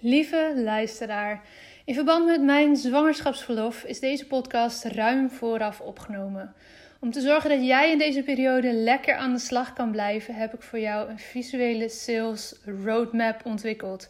Lieve 0.00 0.52
luisteraar, 0.56 1.42
in 1.84 1.94
verband 1.94 2.26
met 2.26 2.42
mijn 2.42 2.76
zwangerschapsverlof 2.76 3.84
is 3.84 4.00
deze 4.00 4.26
podcast 4.26 4.84
ruim 4.84 5.30
vooraf 5.30 5.80
opgenomen. 5.80 6.54
Om 7.00 7.10
te 7.10 7.20
zorgen 7.20 7.50
dat 7.50 7.66
jij 7.66 7.90
in 7.90 7.98
deze 7.98 8.22
periode 8.22 8.72
lekker 8.72 9.14
aan 9.14 9.32
de 9.32 9.38
slag 9.38 9.72
kan 9.72 9.90
blijven, 9.90 10.34
heb 10.34 10.54
ik 10.54 10.62
voor 10.62 10.78
jou 10.78 11.08
een 11.08 11.18
visuele 11.18 11.88
sales 11.88 12.54
roadmap 12.84 13.40
ontwikkeld. 13.44 14.08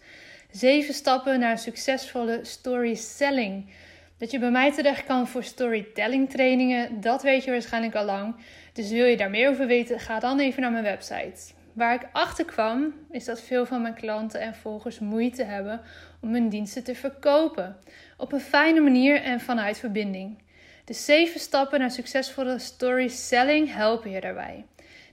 Zeven 0.50 0.94
stappen 0.94 1.38
naar 1.38 1.58
succesvolle 1.58 2.40
story 2.42 2.94
selling. 2.94 3.70
Dat 4.18 4.30
je 4.30 4.38
bij 4.38 4.50
mij 4.50 4.72
terecht 4.72 5.04
kan 5.04 5.28
voor 5.28 5.44
storytelling 5.44 6.30
trainingen, 6.30 7.00
dat 7.00 7.22
weet 7.22 7.44
je 7.44 7.50
waarschijnlijk 7.50 7.94
al 7.94 8.04
lang. 8.04 8.34
Dus 8.72 8.90
wil 8.90 9.06
je 9.06 9.16
daar 9.16 9.30
meer 9.30 9.48
over 9.48 9.66
weten, 9.66 10.00
ga 10.00 10.18
dan 10.18 10.38
even 10.38 10.62
naar 10.62 10.72
mijn 10.72 10.84
website. 10.84 11.56
Waar 11.78 11.94
ik 11.94 12.08
achter 12.12 12.44
kwam, 12.44 12.94
is 13.10 13.24
dat 13.24 13.40
veel 13.40 13.66
van 13.66 13.82
mijn 13.82 13.94
klanten 13.94 14.40
en 14.40 14.54
volgers 14.54 14.98
moeite 14.98 15.44
hebben 15.44 15.80
om 16.20 16.32
hun 16.32 16.48
diensten 16.48 16.84
te 16.84 16.94
verkopen. 16.94 17.76
Op 18.16 18.32
een 18.32 18.40
fijne 18.40 18.80
manier 18.80 19.22
en 19.22 19.40
vanuit 19.40 19.78
verbinding. 19.78 20.38
De 20.84 20.92
zeven 20.92 21.40
stappen 21.40 21.78
naar 21.78 21.90
succesvolle 21.90 22.58
story 22.58 23.08
selling 23.08 23.74
helpen 23.74 24.10
je 24.10 24.20
daarbij. 24.20 24.64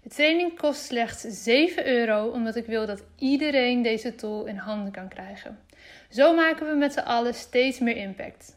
De 0.03 0.09
training 0.09 0.57
kost 0.57 0.83
slechts 0.85 1.21
7 1.21 1.87
euro, 1.87 2.27
omdat 2.27 2.55
ik 2.55 2.65
wil 2.65 2.85
dat 2.85 3.03
iedereen 3.17 3.81
deze 3.81 4.15
tool 4.15 4.45
in 4.45 4.57
handen 4.57 4.91
kan 4.91 5.07
krijgen. 5.07 5.59
Zo 6.09 6.35
maken 6.35 6.67
we 6.67 6.75
met 6.75 6.93
z'n 6.93 6.99
allen 6.99 7.33
steeds 7.33 7.79
meer 7.79 7.97
impact. 7.97 8.55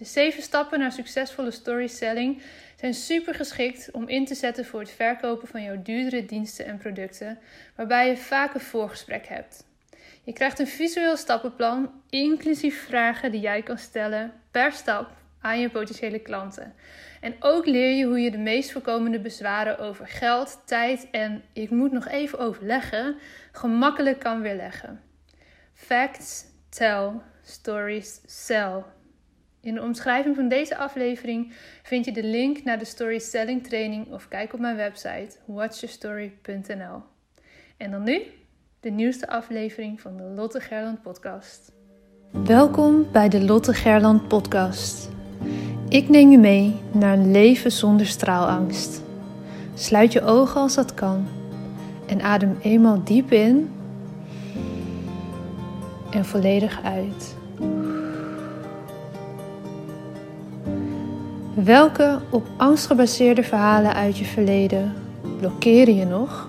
De 0.00 0.06
zeven 0.06 0.42
stappen 0.42 0.78
naar 0.78 0.92
succesvolle 0.92 1.50
story 1.50 1.86
selling 1.86 2.42
zijn 2.76 2.94
super 2.94 3.34
geschikt 3.34 3.90
om 3.90 4.08
in 4.08 4.24
te 4.24 4.34
zetten 4.34 4.64
voor 4.64 4.80
het 4.80 4.90
verkopen 4.90 5.48
van 5.48 5.62
jouw 5.62 5.82
duurdere 5.82 6.24
diensten 6.24 6.66
en 6.66 6.78
producten, 6.78 7.38
waarbij 7.76 8.08
je 8.08 8.16
vaak 8.16 8.54
een 8.54 8.60
voorgesprek 8.60 9.26
hebt. 9.26 9.64
Je 10.24 10.32
krijgt 10.32 10.58
een 10.58 10.66
visueel 10.66 11.16
stappenplan, 11.16 12.02
inclusief 12.10 12.84
vragen 12.84 13.30
die 13.30 13.40
jij 13.40 13.62
kan 13.62 13.78
stellen 13.78 14.32
per 14.50 14.72
stap 14.72 15.10
aan 15.40 15.60
je 15.60 15.70
potentiële 15.70 16.18
klanten. 16.18 16.74
En 17.20 17.34
ook 17.40 17.66
leer 17.66 17.96
je 17.96 18.04
hoe 18.04 18.20
je 18.20 18.30
de 18.30 18.38
meest 18.38 18.72
voorkomende 18.72 19.20
bezwaren 19.20 19.78
over 19.78 20.08
geld, 20.08 20.62
tijd 20.64 21.08
en 21.10 21.42
ik 21.52 21.70
moet 21.70 21.92
nog 21.92 22.08
even 22.08 22.38
overleggen 22.38 23.16
gemakkelijk 23.52 24.18
kan 24.18 24.40
weerleggen. 24.40 25.00
Facts, 25.74 26.44
tell, 26.68 27.10
stories, 27.42 28.20
sell. 28.26 28.82
In 29.62 29.74
de 29.74 29.82
omschrijving 29.82 30.36
van 30.36 30.48
deze 30.48 30.76
aflevering 30.76 31.52
vind 31.82 32.04
je 32.04 32.12
de 32.12 32.24
link 32.24 32.64
naar 32.64 32.78
de 32.78 32.84
Story 32.84 33.18
Selling 33.18 33.66
training 33.66 34.12
of 34.12 34.28
kijk 34.28 34.52
op 34.52 34.60
mijn 34.60 34.76
website 34.76 35.36
watchyourstory.nl. 35.44 37.02
En 37.76 37.90
dan 37.90 38.02
nu 38.02 38.20
de 38.80 38.90
nieuwste 38.90 39.28
aflevering 39.28 40.00
van 40.00 40.16
de 40.16 40.22
Lotte 40.22 40.60
Gerland 40.60 41.02
podcast. 41.02 41.72
Welkom 42.30 43.06
bij 43.12 43.28
de 43.28 43.44
Lotte 43.44 43.74
Gerland 43.74 44.28
podcast. 44.28 45.08
Ik 45.88 46.08
neem 46.08 46.30
je 46.30 46.38
mee 46.38 46.80
naar 46.92 47.12
een 47.12 47.30
leven 47.30 47.72
zonder 47.72 48.06
straalangst. 48.06 49.02
Sluit 49.74 50.12
je 50.12 50.22
ogen 50.22 50.60
als 50.60 50.74
dat 50.74 50.94
kan 50.94 51.28
en 52.06 52.20
adem 52.20 52.58
eenmaal 52.62 53.04
diep 53.04 53.32
in 53.32 53.70
en 56.10 56.24
volledig 56.24 56.82
uit. 56.82 57.38
Welke 61.54 62.18
op 62.30 62.46
angst 62.56 62.86
gebaseerde 62.86 63.42
verhalen 63.42 63.94
uit 63.94 64.18
je 64.18 64.24
verleden 64.24 64.92
blokkeren 65.38 65.96
je 65.96 66.04
nog? 66.04 66.48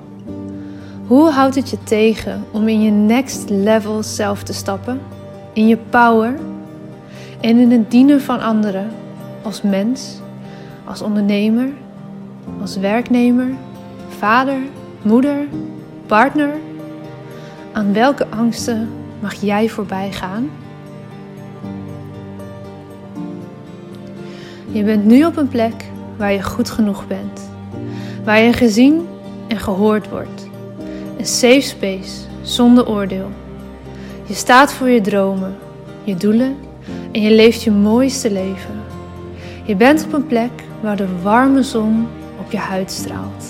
Hoe 1.08 1.30
houdt 1.30 1.56
het 1.56 1.70
je 1.70 1.84
tegen 1.84 2.44
om 2.52 2.68
in 2.68 2.82
je 2.82 2.92
next 2.92 3.50
level 3.50 4.04
zelf 4.04 4.44
te 4.44 4.54
stappen? 4.54 5.02
In 5.54 5.68
je 5.68 5.78
power 5.78 6.40
en 7.40 7.58
in 7.58 7.72
het 7.72 7.92
dienen 7.92 8.22
van 8.22 8.40
anderen 8.40 8.92
als 9.42 9.62
mens, 9.62 10.20
als 10.86 11.02
ondernemer, 11.02 11.70
als 12.62 12.78
werknemer, 12.78 13.48
vader, 14.18 14.60
moeder, 15.02 15.48
partner? 16.06 16.54
Aan 17.72 17.94
welke 17.94 18.28
angsten 18.28 18.90
mag 19.20 19.34
jij 19.34 19.70
voorbij 19.70 20.12
gaan? 20.12 20.50
Je 24.72 24.84
bent 24.84 25.06
nu 25.06 25.26
op 25.26 25.38
een 25.38 25.48
plek 25.48 25.86
waar 26.18 26.32
je 26.32 26.44
goed 26.44 26.70
genoeg 26.70 27.08
bent. 27.08 27.50
Waar 28.24 28.40
je 28.40 28.54
gezien 28.54 29.08
en 29.48 29.58
gehoord 29.58 30.10
wordt. 30.10 30.48
Een 31.18 31.26
safe 31.26 31.62
space 31.62 32.22
zonder 32.42 32.88
oordeel. 32.88 33.30
Je 34.26 34.34
staat 34.34 34.74
voor 34.74 34.90
je 34.90 35.02
dromen, 35.02 35.56
je 36.04 36.16
doelen 36.16 36.56
en 37.12 37.22
je 37.22 37.32
leeft 37.32 37.64
je 37.64 37.72
mooiste 37.72 38.32
leven. 38.32 38.80
Je 39.66 39.76
bent 39.76 40.06
op 40.06 40.14
een 40.14 40.28
plek 40.28 40.52
waar 40.82 40.96
de 40.96 41.08
warme 41.22 41.64
zon 41.64 42.08
op 42.40 42.52
je 42.52 42.58
huid 42.58 42.92
straalt. 42.92 43.46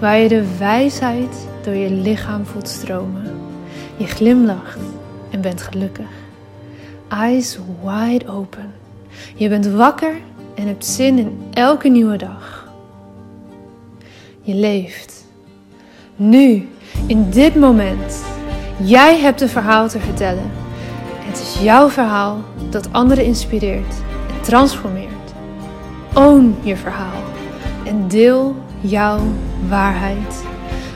Waar 0.00 0.18
je 0.18 0.28
de 0.28 0.56
wijsheid 0.58 1.48
door 1.62 1.74
je 1.74 1.90
lichaam 1.90 2.46
voelt 2.46 2.68
stromen. 2.68 3.40
Je 3.96 4.06
glimlacht 4.06 4.80
en 5.30 5.40
bent 5.40 5.62
gelukkig. 5.62 6.10
Eyes 7.08 7.58
wide 7.82 8.28
open. 8.28 8.72
Je 9.34 9.48
bent 9.48 9.66
wakker 9.66 10.14
en 10.60 10.66
hebt 10.66 10.86
zin 10.86 11.18
in 11.18 11.42
elke 11.52 11.88
nieuwe 11.88 12.16
dag. 12.16 12.68
Je 14.42 14.54
leeft. 14.54 15.24
Nu, 16.16 16.68
in 17.06 17.30
dit 17.30 17.54
moment. 17.54 18.24
Jij 18.82 19.18
hebt 19.18 19.40
een 19.40 19.48
verhaal 19.48 19.88
te 19.88 20.00
vertellen. 20.00 20.50
Het 21.18 21.40
is 21.40 21.62
jouw 21.62 21.88
verhaal 21.88 22.38
dat 22.70 22.92
anderen 22.92 23.24
inspireert 23.24 23.94
en 24.28 24.40
transformeert. 24.42 25.08
Own 26.14 26.56
je 26.62 26.76
verhaal 26.76 27.22
en 27.84 28.08
deel 28.08 28.56
jouw 28.80 29.20
waarheid. 29.68 30.44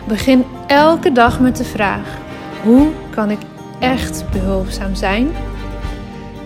Begin 0.08 0.44
elke 0.66 1.12
dag 1.12 1.40
met 1.40 1.56
de 1.56 1.64
vraag: 1.64 2.18
hoe 2.62 2.88
kan 3.10 3.30
ik 3.30 3.40
echt 3.78 4.24
behulpzaam 4.32 4.94
zijn? 4.94 5.28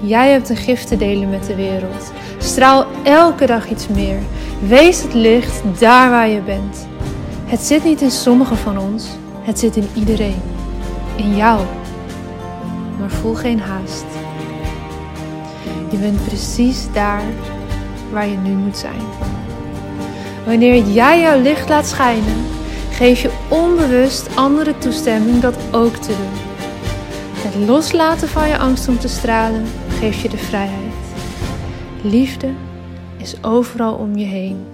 Jij 0.01 0.31
hebt 0.31 0.49
een 0.49 0.57
gift 0.57 0.89
te 0.89 0.97
delen 0.97 1.31
met 1.31 1.47
de 1.47 1.55
wereld. 1.55 2.13
Straal 2.49 2.87
elke 3.03 3.47
dag 3.47 3.71
iets 3.71 3.89
meer. 3.89 4.19
Wees 4.69 5.03
het 5.03 5.15
licht 5.15 5.63
daar 5.79 6.11
waar 6.11 6.29
je 6.29 6.41
bent. 6.41 6.87
Het 7.45 7.61
zit 7.61 7.85
niet 7.85 8.01
in 8.01 8.11
sommigen 8.11 8.57
van 8.57 8.79
ons, 8.79 9.07
het 9.41 9.59
zit 9.59 9.77
in 9.77 9.89
iedereen. 9.95 10.41
In 11.17 11.37
jou. 11.37 11.61
Maar 12.99 13.11
voel 13.11 13.35
geen 13.35 13.61
haast. 13.61 14.05
Je 15.91 15.97
bent 15.97 16.25
precies 16.25 16.93
daar 16.93 17.23
waar 18.13 18.29
je 18.29 18.37
nu 18.37 18.51
moet 18.51 18.77
zijn. 18.77 19.03
Wanneer 20.47 20.85
jij 20.85 21.21
jouw 21.21 21.41
licht 21.41 21.69
laat 21.69 21.87
schijnen, 21.87 22.47
geef 22.91 23.21
je 23.23 23.31
onbewust 23.49 24.37
andere 24.37 24.79
toestemming 24.79 25.41
dat 25.41 25.57
ook 25.71 25.97
te 25.97 26.09
doen. 26.09 26.41
Het 27.35 27.69
loslaten 27.69 28.29
van 28.29 28.49
je 28.49 28.59
angst 28.59 28.89
om 28.89 28.99
te 28.99 29.09
stralen 29.09 29.65
geeft 30.01 30.21
je 30.21 30.29
de 30.29 30.39
vrijheid. 30.39 30.88
Liefde 32.03 32.53
is 33.17 33.45
overal 33.45 33.95
om 33.95 34.17
je 34.17 34.25
heen. 34.25 34.67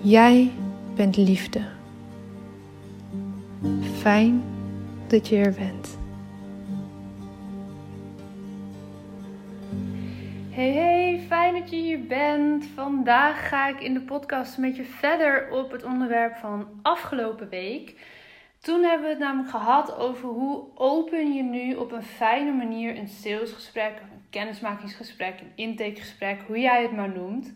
Jij 0.00 0.50
bent 0.94 1.16
liefde. 1.16 1.60
Fijn 3.98 4.42
dat 5.06 5.28
je 5.28 5.36
er 5.36 5.52
bent. 5.52 5.98
Hey 10.50 10.72
hey, 10.72 11.24
fijn 11.28 11.54
dat 11.54 11.70
je 11.70 11.76
hier 11.76 12.06
bent. 12.06 12.66
Vandaag 12.74 13.48
ga 13.48 13.68
ik 13.68 13.80
in 13.80 13.94
de 13.94 14.00
podcast 14.00 14.58
met 14.58 14.76
je 14.76 14.84
verder 14.84 15.50
op 15.50 15.70
het 15.70 15.84
onderwerp 15.84 16.36
van 16.36 16.66
afgelopen 16.82 17.48
week. 17.48 17.94
Toen 18.58 18.82
hebben 18.82 19.06
we 19.06 19.12
het 19.12 19.18
namelijk 19.18 19.50
gehad 19.50 19.96
over 19.96 20.28
hoe 20.28 20.64
open 20.74 21.32
je 21.32 21.42
nu 21.42 21.74
op 21.74 21.92
een 21.92 22.02
fijne 22.02 22.52
manier 22.52 22.98
een 22.98 23.08
salesgesprek, 23.08 24.02
kennismakingsgesprek, 24.32 25.40
een 25.40 25.52
intakegesprek, 25.54 26.40
hoe 26.46 26.58
jij 26.58 26.82
het 26.82 26.92
maar 26.92 27.12
noemt. 27.12 27.52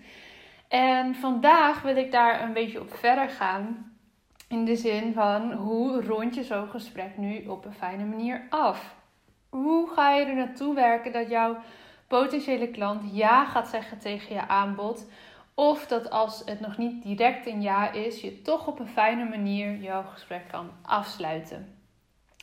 En 0.69 1.15
vandaag 1.15 1.83
wil 1.83 1.97
ik 1.97 2.13
daar 2.13 2.43
een 2.43 2.53
beetje 2.53 2.81
op 2.81 2.95
verder 2.95 3.29
gaan. 3.29 3.93
In 4.49 4.65
de 4.65 4.77
zin 4.77 5.13
van 5.13 5.53
hoe 5.53 6.03
rond 6.03 6.35
je 6.35 6.45
zo'n 6.45 6.69
gesprek 6.69 7.17
nu 7.17 7.47
op 7.47 7.65
een 7.65 7.75
fijne 7.75 8.05
manier 8.05 8.47
af? 8.51 8.95
Hoe 9.49 9.91
ga 9.95 10.11
je 10.13 10.25
er 10.25 10.35
naartoe 10.35 10.75
werken 10.75 11.13
dat 11.13 11.29
jouw 11.29 11.57
potentiële 12.09 12.69
klant 12.69 13.17
ja 13.17 13.45
gaat 13.45 13.69
zeggen 13.69 13.99
tegen 13.99 14.35
je 14.35 14.49
aanbod? 14.49 15.07
Of 15.55 15.87
dat 15.87 16.11
als 16.11 16.43
het 16.45 16.61
nog 16.61 16.77
niet 16.77 17.03
direct 17.03 17.47
een 17.47 17.63
ja 17.63 17.93
is, 17.93 18.21
je 18.21 18.43
toch 18.43 18.67
op 18.67 18.79
een 18.79 18.89
fijne 18.89 19.25
manier 19.25 19.77
jouw 19.77 20.03
gesprek 20.03 20.49
kan 20.51 20.71
afsluiten. 20.83 21.75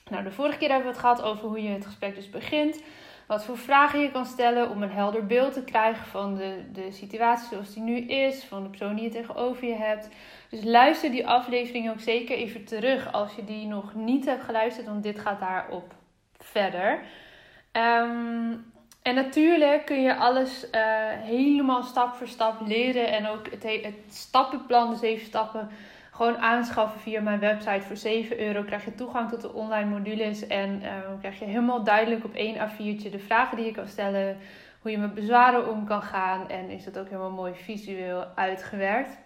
Nou, 0.10 0.24
de 0.24 0.32
vorige 0.32 0.58
keer 0.58 0.70
hebben 0.70 0.88
we 0.88 0.94
het 0.94 1.02
gehad 1.02 1.22
over 1.22 1.48
hoe 1.48 1.62
je 1.62 1.70
het 1.70 1.86
gesprek 1.86 2.16
dus 2.16 2.30
begint. 2.30 2.84
Wat 3.28 3.46
voor 3.46 3.58
vragen 3.58 4.00
je 4.00 4.12
kan 4.12 4.26
stellen 4.26 4.70
om 4.70 4.84
een 4.84 4.92
helder 4.92 5.26
beeld 5.26 5.54
te 5.54 5.64
krijgen 5.64 6.06
van 6.06 6.36
de, 6.36 6.64
de 6.74 6.92
situatie 6.92 7.48
zoals 7.48 7.74
die 7.74 7.84
nu 7.84 7.98
is, 7.98 8.44
van 8.44 8.64
de 8.64 8.70
persoon 8.70 8.96
die 8.96 9.04
je 9.04 9.10
tegenover 9.10 9.68
je 9.68 9.76
hebt. 9.76 10.10
Dus 10.50 10.64
luister 10.64 11.12
die 11.12 11.28
aflevering 11.28 11.90
ook 11.90 12.00
zeker 12.00 12.36
even 12.36 12.66
terug 12.66 13.14
als 13.14 13.36
je 13.36 13.44
die 13.44 13.68
nog 13.68 13.94
niet 13.94 14.26
hebt 14.26 14.44
geluisterd, 14.44 14.88
want 14.88 15.04
dit 15.04 15.20
gaat 15.20 15.40
daarop 15.40 15.94
verder. 16.38 17.04
Ehm, 17.72 18.54
en 19.02 19.16
natuurlijk 19.16 19.86
kun 19.86 20.02
je 20.02 20.16
alles 20.16 20.64
uh, 20.64 20.82
helemaal 21.08 21.84
stap 21.84 22.14
voor 22.14 22.28
stap 22.28 22.68
leren. 22.68 23.12
En 23.12 23.28
ook 23.28 23.50
het, 23.52 23.64
het 23.64 23.96
stappenplan, 24.10 24.90
de 24.90 24.96
zeven 24.96 25.26
stappen, 25.26 25.70
gewoon 26.14 26.38
aanschaffen 26.38 27.00
via 27.00 27.22
mijn 27.22 27.40
website. 27.40 27.82
Voor 27.82 27.96
7 27.96 28.40
euro 28.40 28.64
krijg 28.64 28.86
je 28.86 28.96
toegang 28.96 29.30
tot 29.30 29.42
de 29.42 29.54
online 29.54 29.90
modules. 29.90 30.48
En 30.48 30.82
uh, 30.82 30.90
krijg 31.20 31.40
je 31.40 31.46
helemaal 31.46 31.84
duidelijk 31.84 32.26
op 32.26 32.34
één 32.34 32.56
A4'tje 32.56 33.10
de 33.12 33.20
vragen 33.20 33.58
die 33.58 33.66
je 33.66 33.72
kan 33.72 33.88
stellen. 33.88 34.38
Hoe 34.82 34.92
je 34.92 34.98
met 34.98 35.14
bezwaren 35.14 35.70
om 35.70 35.86
kan 35.86 36.02
gaan. 36.02 36.50
En 36.50 36.70
is 36.70 36.84
dat 36.84 37.00
ook 37.00 37.06
helemaal 37.06 37.32
mooi 37.32 37.54
visueel 37.56 38.26
uitgewerkt. 38.36 39.18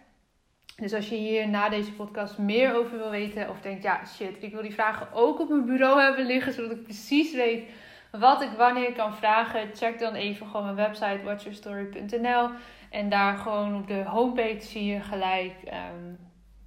Dus 0.76 0.94
als 0.94 1.10
je 1.10 1.16
hier 1.16 1.48
na 1.48 1.70
deze 1.70 1.94
podcast 1.94 2.38
meer 2.38 2.76
over 2.76 2.98
wil 2.98 3.10
weten. 3.10 3.50
Of 3.50 3.62
denkt, 3.62 3.84
ja 3.84 4.06
shit, 4.06 4.44
ik 4.44 4.54
wil 4.54 4.62
die 4.62 4.74
vragen 4.74 5.08
ook 5.14 5.40
op 5.40 5.50
mijn 5.50 5.66
bureau 5.66 6.02
hebben 6.02 6.26
liggen. 6.26 6.54
Zodat 6.54 6.72
ik 6.72 6.84
precies 6.84 7.34
weet 7.34 7.70
wat 8.12 8.42
ik 8.42 8.50
wanneer 8.58 8.92
kan 8.92 9.16
vragen, 9.16 9.70
check 9.74 10.00
dan 10.00 10.14
even 10.14 10.48
gewoon 10.48 10.64
mijn 10.64 10.76
website 10.76 11.20
watchyourstory.nl. 11.24 12.50
En 12.90 13.10
daar 13.10 13.38
gewoon 13.38 13.76
op 13.76 13.88
de 13.88 14.04
homepage 14.04 14.62
zie 14.62 14.86
je 14.86 15.00
gelijk 15.00 15.54
ehm, 15.64 16.14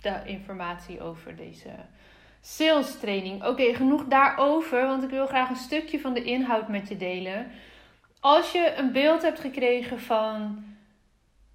de 0.03 0.21
informatie 0.25 1.03
over 1.03 1.37
deze 1.37 1.71
sales 2.41 2.99
training. 2.99 3.45
Oké, 3.45 3.75
genoeg 3.75 4.05
daarover, 4.05 4.87
want 4.87 5.03
ik 5.03 5.11
wil 5.11 5.27
graag 5.27 5.49
een 5.49 5.57
stukje 5.57 6.01
van 6.01 6.15
de 6.15 6.23
inhoud 6.23 6.69
met 6.69 6.89
je 6.89 6.97
delen. 6.97 7.51
Als 8.21 8.53
je 8.53 8.75
een 8.77 8.93
beeld 8.93 9.23
hebt 9.23 9.41
gekregen 9.41 10.01
van 10.01 10.65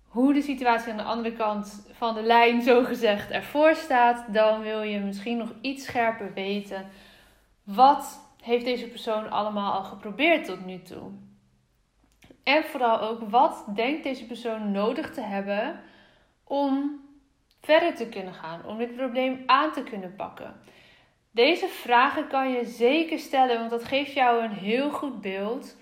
hoe 0.07 0.33
de 0.33 0.41
situatie 0.41 0.91
aan 0.91 0.97
de 0.97 1.03
andere 1.03 1.35
kant 1.35 1.87
van 1.91 2.13
de 2.13 2.23
lijn, 2.23 2.61
zo 2.61 2.83
gezegd, 2.83 3.31
ervoor 3.31 3.75
staat, 3.75 4.33
dan 4.33 4.61
wil 4.61 4.81
je 4.81 4.99
misschien 4.99 5.37
nog 5.37 5.53
iets 5.61 5.85
scherper 5.85 6.33
weten 6.33 6.85
wat 7.65 8.19
heeft 8.41 8.65
deze 8.65 8.87
persoon 8.87 9.29
allemaal 9.29 9.73
al 9.73 9.83
geprobeerd 9.83 10.45
tot 10.45 10.65
nu 10.65 10.81
toe? 10.81 11.11
En 12.43 12.63
vooral 12.63 12.99
ook, 12.99 13.29
wat 13.29 13.65
denkt 13.73 14.03
deze 14.03 14.25
persoon 14.25 14.71
nodig 14.71 15.13
te 15.13 15.21
hebben 15.21 15.79
om 16.43 17.01
verder 17.65 17.95
te 17.95 18.09
kunnen 18.09 18.33
gaan, 18.33 18.65
om 18.65 18.77
dit 18.77 18.95
probleem 18.95 19.43
aan 19.45 19.71
te 19.71 19.83
kunnen 19.83 20.15
pakken? 20.15 20.55
Deze 21.31 21.67
vragen 21.67 22.27
kan 22.27 22.51
je 22.51 22.65
zeker 22.65 23.19
stellen, 23.19 23.59
want 23.59 23.69
dat 23.69 23.83
geeft 23.83 24.13
jou 24.13 24.43
een 24.43 24.53
heel 24.53 24.89
goed 24.91 25.21
beeld 25.21 25.75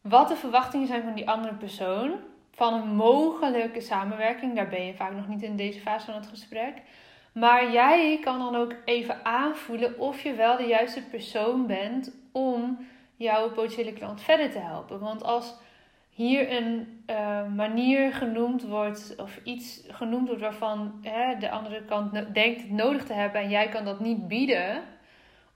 wat 0.00 0.28
de 0.28 0.36
verwachtingen 0.36 0.86
zijn 0.86 1.02
van 1.02 1.14
die 1.14 1.30
andere 1.30 1.54
persoon, 1.54 2.12
van 2.52 2.74
een 2.74 2.88
mogelijke 2.88 3.80
samenwerking. 3.80 4.54
Daar 4.54 4.68
ben 4.68 4.86
je 4.86 4.94
vaak 4.94 5.12
nog 5.12 5.28
niet 5.28 5.42
in 5.42 5.56
deze 5.56 5.80
fase 5.80 6.06
van 6.06 6.14
het 6.14 6.26
gesprek. 6.26 6.82
Maar 7.32 7.72
jij 7.72 8.18
kan 8.20 8.38
dan 8.38 8.56
ook 8.56 8.74
even 8.84 9.24
aanvoelen 9.24 9.98
of 9.98 10.20
je 10.20 10.34
wel 10.34 10.56
de 10.56 10.66
juiste 10.66 11.02
persoon 11.02 11.66
bent 11.66 12.14
om 12.32 12.86
jouw 13.16 13.50
potentiële 13.50 13.92
klant 13.92 14.22
verder 14.22 14.50
te 14.50 14.58
helpen. 14.58 15.00
Want 15.00 15.22
als 15.22 15.54
hier 16.18 16.52
een 16.52 17.02
uh, 17.10 17.46
manier 17.46 18.12
genoemd 18.12 18.62
wordt, 18.62 19.14
of 19.16 19.40
iets 19.44 19.84
genoemd 19.88 20.26
wordt 20.26 20.42
waarvan 20.42 20.98
hè, 21.02 21.38
de 21.38 21.50
andere 21.50 21.84
kant 21.84 22.34
denkt 22.34 22.60
het 22.60 22.70
nodig 22.70 23.04
te 23.04 23.12
hebben 23.12 23.40
en 23.40 23.50
jij 23.50 23.68
kan 23.68 23.84
dat 23.84 24.00
niet 24.00 24.28
bieden, 24.28 24.82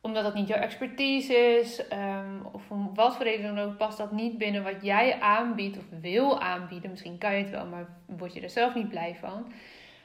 omdat 0.00 0.22
dat 0.22 0.34
niet 0.34 0.48
jouw 0.48 0.60
expertise 0.60 1.34
is, 1.34 1.82
um, 1.92 2.46
of 2.52 2.70
om 2.70 2.94
wat 2.94 3.16
voor 3.16 3.24
reden 3.24 3.54
dan 3.54 3.64
ook, 3.64 3.76
past 3.76 3.98
dat 3.98 4.12
niet 4.12 4.38
binnen 4.38 4.62
wat 4.62 4.82
jij 4.82 5.20
aanbiedt 5.20 5.78
of 5.78 5.84
wil 6.00 6.40
aanbieden. 6.40 6.90
Misschien 6.90 7.18
kan 7.18 7.34
je 7.34 7.42
het 7.42 7.50
wel, 7.50 7.66
maar 7.66 7.86
word 8.06 8.34
je 8.34 8.40
er 8.40 8.50
zelf 8.50 8.74
niet 8.74 8.88
blij 8.88 9.16
van 9.20 9.52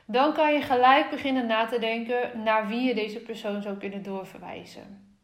dan 0.09 0.33
kan 0.33 0.53
je 0.53 0.61
gelijk 0.61 1.09
beginnen 1.09 1.45
na 1.45 1.65
te 1.65 1.79
denken 1.79 2.43
naar 2.43 2.67
wie 2.67 2.81
je 2.81 2.93
deze 2.93 3.19
persoon 3.19 3.61
zou 3.61 3.77
kunnen 3.77 4.03
doorverwijzen. 4.03 5.15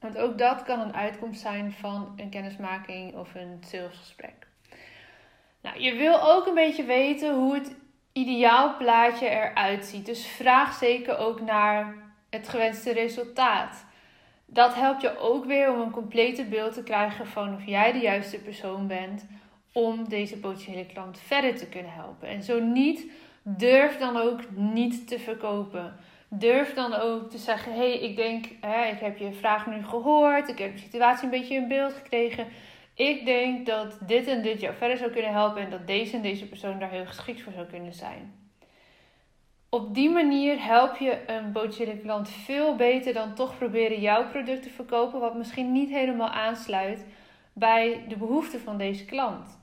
Want 0.00 0.18
ook 0.18 0.38
dat 0.38 0.62
kan 0.62 0.80
een 0.80 0.94
uitkomst 0.94 1.40
zijn 1.40 1.72
van 1.72 2.12
een 2.16 2.30
kennismaking 2.30 3.14
of 3.14 3.34
een 3.34 3.58
salesgesprek. 3.60 4.46
Je 5.78 5.94
wil 5.94 6.22
ook 6.22 6.46
een 6.46 6.54
beetje 6.54 6.84
weten 6.84 7.34
hoe 7.34 7.54
het 7.54 7.76
ideaal 8.12 8.76
plaatje 8.76 9.28
eruit 9.28 9.84
ziet. 9.84 10.06
Dus 10.06 10.26
vraag 10.26 10.74
zeker 10.74 11.18
ook 11.18 11.40
naar 11.40 11.94
het 12.30 12.48
gewenste 12.48 12.92
resultaat. 12.92 13.84
Dat 14.46 14.74
helpt 14.74 15.02
je 15.02 15.18
ook 15.18 15.44
weer 15.44 15.72
om 15.72 15.80
een 15.80 15.90
complete 15.90 16.44
beeld 16.44 16.74
te 16.74 16.82
krijgen 16.82 17.26
van 17.26 17.54
of 17.54 17.66
jij 17.66 17.92
de 17.92 17.98
juiste 17.98 18.38
persoon 18.38 18.86
bent 18.86 19.26
om 19.72 20.08
deze 20.08 20.38
potentiële 20.38 20.86
klant 20.86 21.18
verder 21.18 21.56
te 21.56 21.68
kunnen 21.68 21.92
helpen. 21.92 22.28
En 22.28 22.42
zo 22.42 22.60
niet, 22.60 23.10
Durf 23.46 23.98
dan 23.98 24.16
ook 24.16 24.40
niet 24.50 25.08
te 25.08 25.18
verkopen. 25.18 25.96
Durf 26.28 26.74
dan 26.74 26.94
ook 26.94 27.30
te 27.30 27.38
zeggen: 27.38 27.72
hé, 27.72 27.78
hey, 27.78 27.98
ik 27.98 28.16
denk, 28.16 28.46
hè, 28.60 28.84
ik 28.84 28.98
heb 28.98 29.18
je 29.18 29.32
vraag 29.32 29.66
nu 29.66 29.84
gehoord, 29.84 30.48
ik 30.48 30.58
heb 30.58 30.72
de 30.72 30.82
situatie 30.82 31.24
een 31.24 31.30
beetje 31.30 31.54
in 31.54 31.68
beeld 31.68 31.92
gekregen. 31.92 32.46
Ik 32.94 33.24
denk 33.24 33.66
dat 33.66 33.98
dit 34.00 34.26
en 34.26 34.42
dit 34.42 34.60
jou 34.60 34.74
verder 34.74 34.96
zou 34.96 35.10
kunnen 35.10 35.32
helpen 35.32 35.62
en 35.62 35.70
dat 35.70 35.86
deze 35.86 36.16
en 36.16 36.22
deze 36.22 36.48
persoon 36.48 36.78
daar 36.78 36.90
heel 36.90 37.06
geschikt 37.06 37.42
voor 37.42 37.52
zou 37.52 37.66
kunnen 37.66 37.92
zijn. 37.94 38.34
Op 39.68 39.94
die 39.94 40.10
manier 40.10 40.64
help 40.64 40.96
je 40.96 41.18
een 41.26 41.52
potentiële 41.52 41.98
klant 41.98 42.28
veel 42.28 42.76
beter 42.76 43.12
dan 43.12 43.34
toch 43.34 43.58
proberen 43.58 44.00
jouw 44.00 44.28
product 44.28 44.62
te 44.62 44.70
verkopen, 44.70 45.20
wat 45.20 45.34
misschien 45.34 45.72
niet 45.72 45.90
helemaal 45.90 46.28
aansluit 46.28 47.04
bij 47.52 48.04
de 48.08 48.16
behoeften 48.16 48.60
van 48.60 48.78
deze 48.78 49.04
klant. 49.04 49.58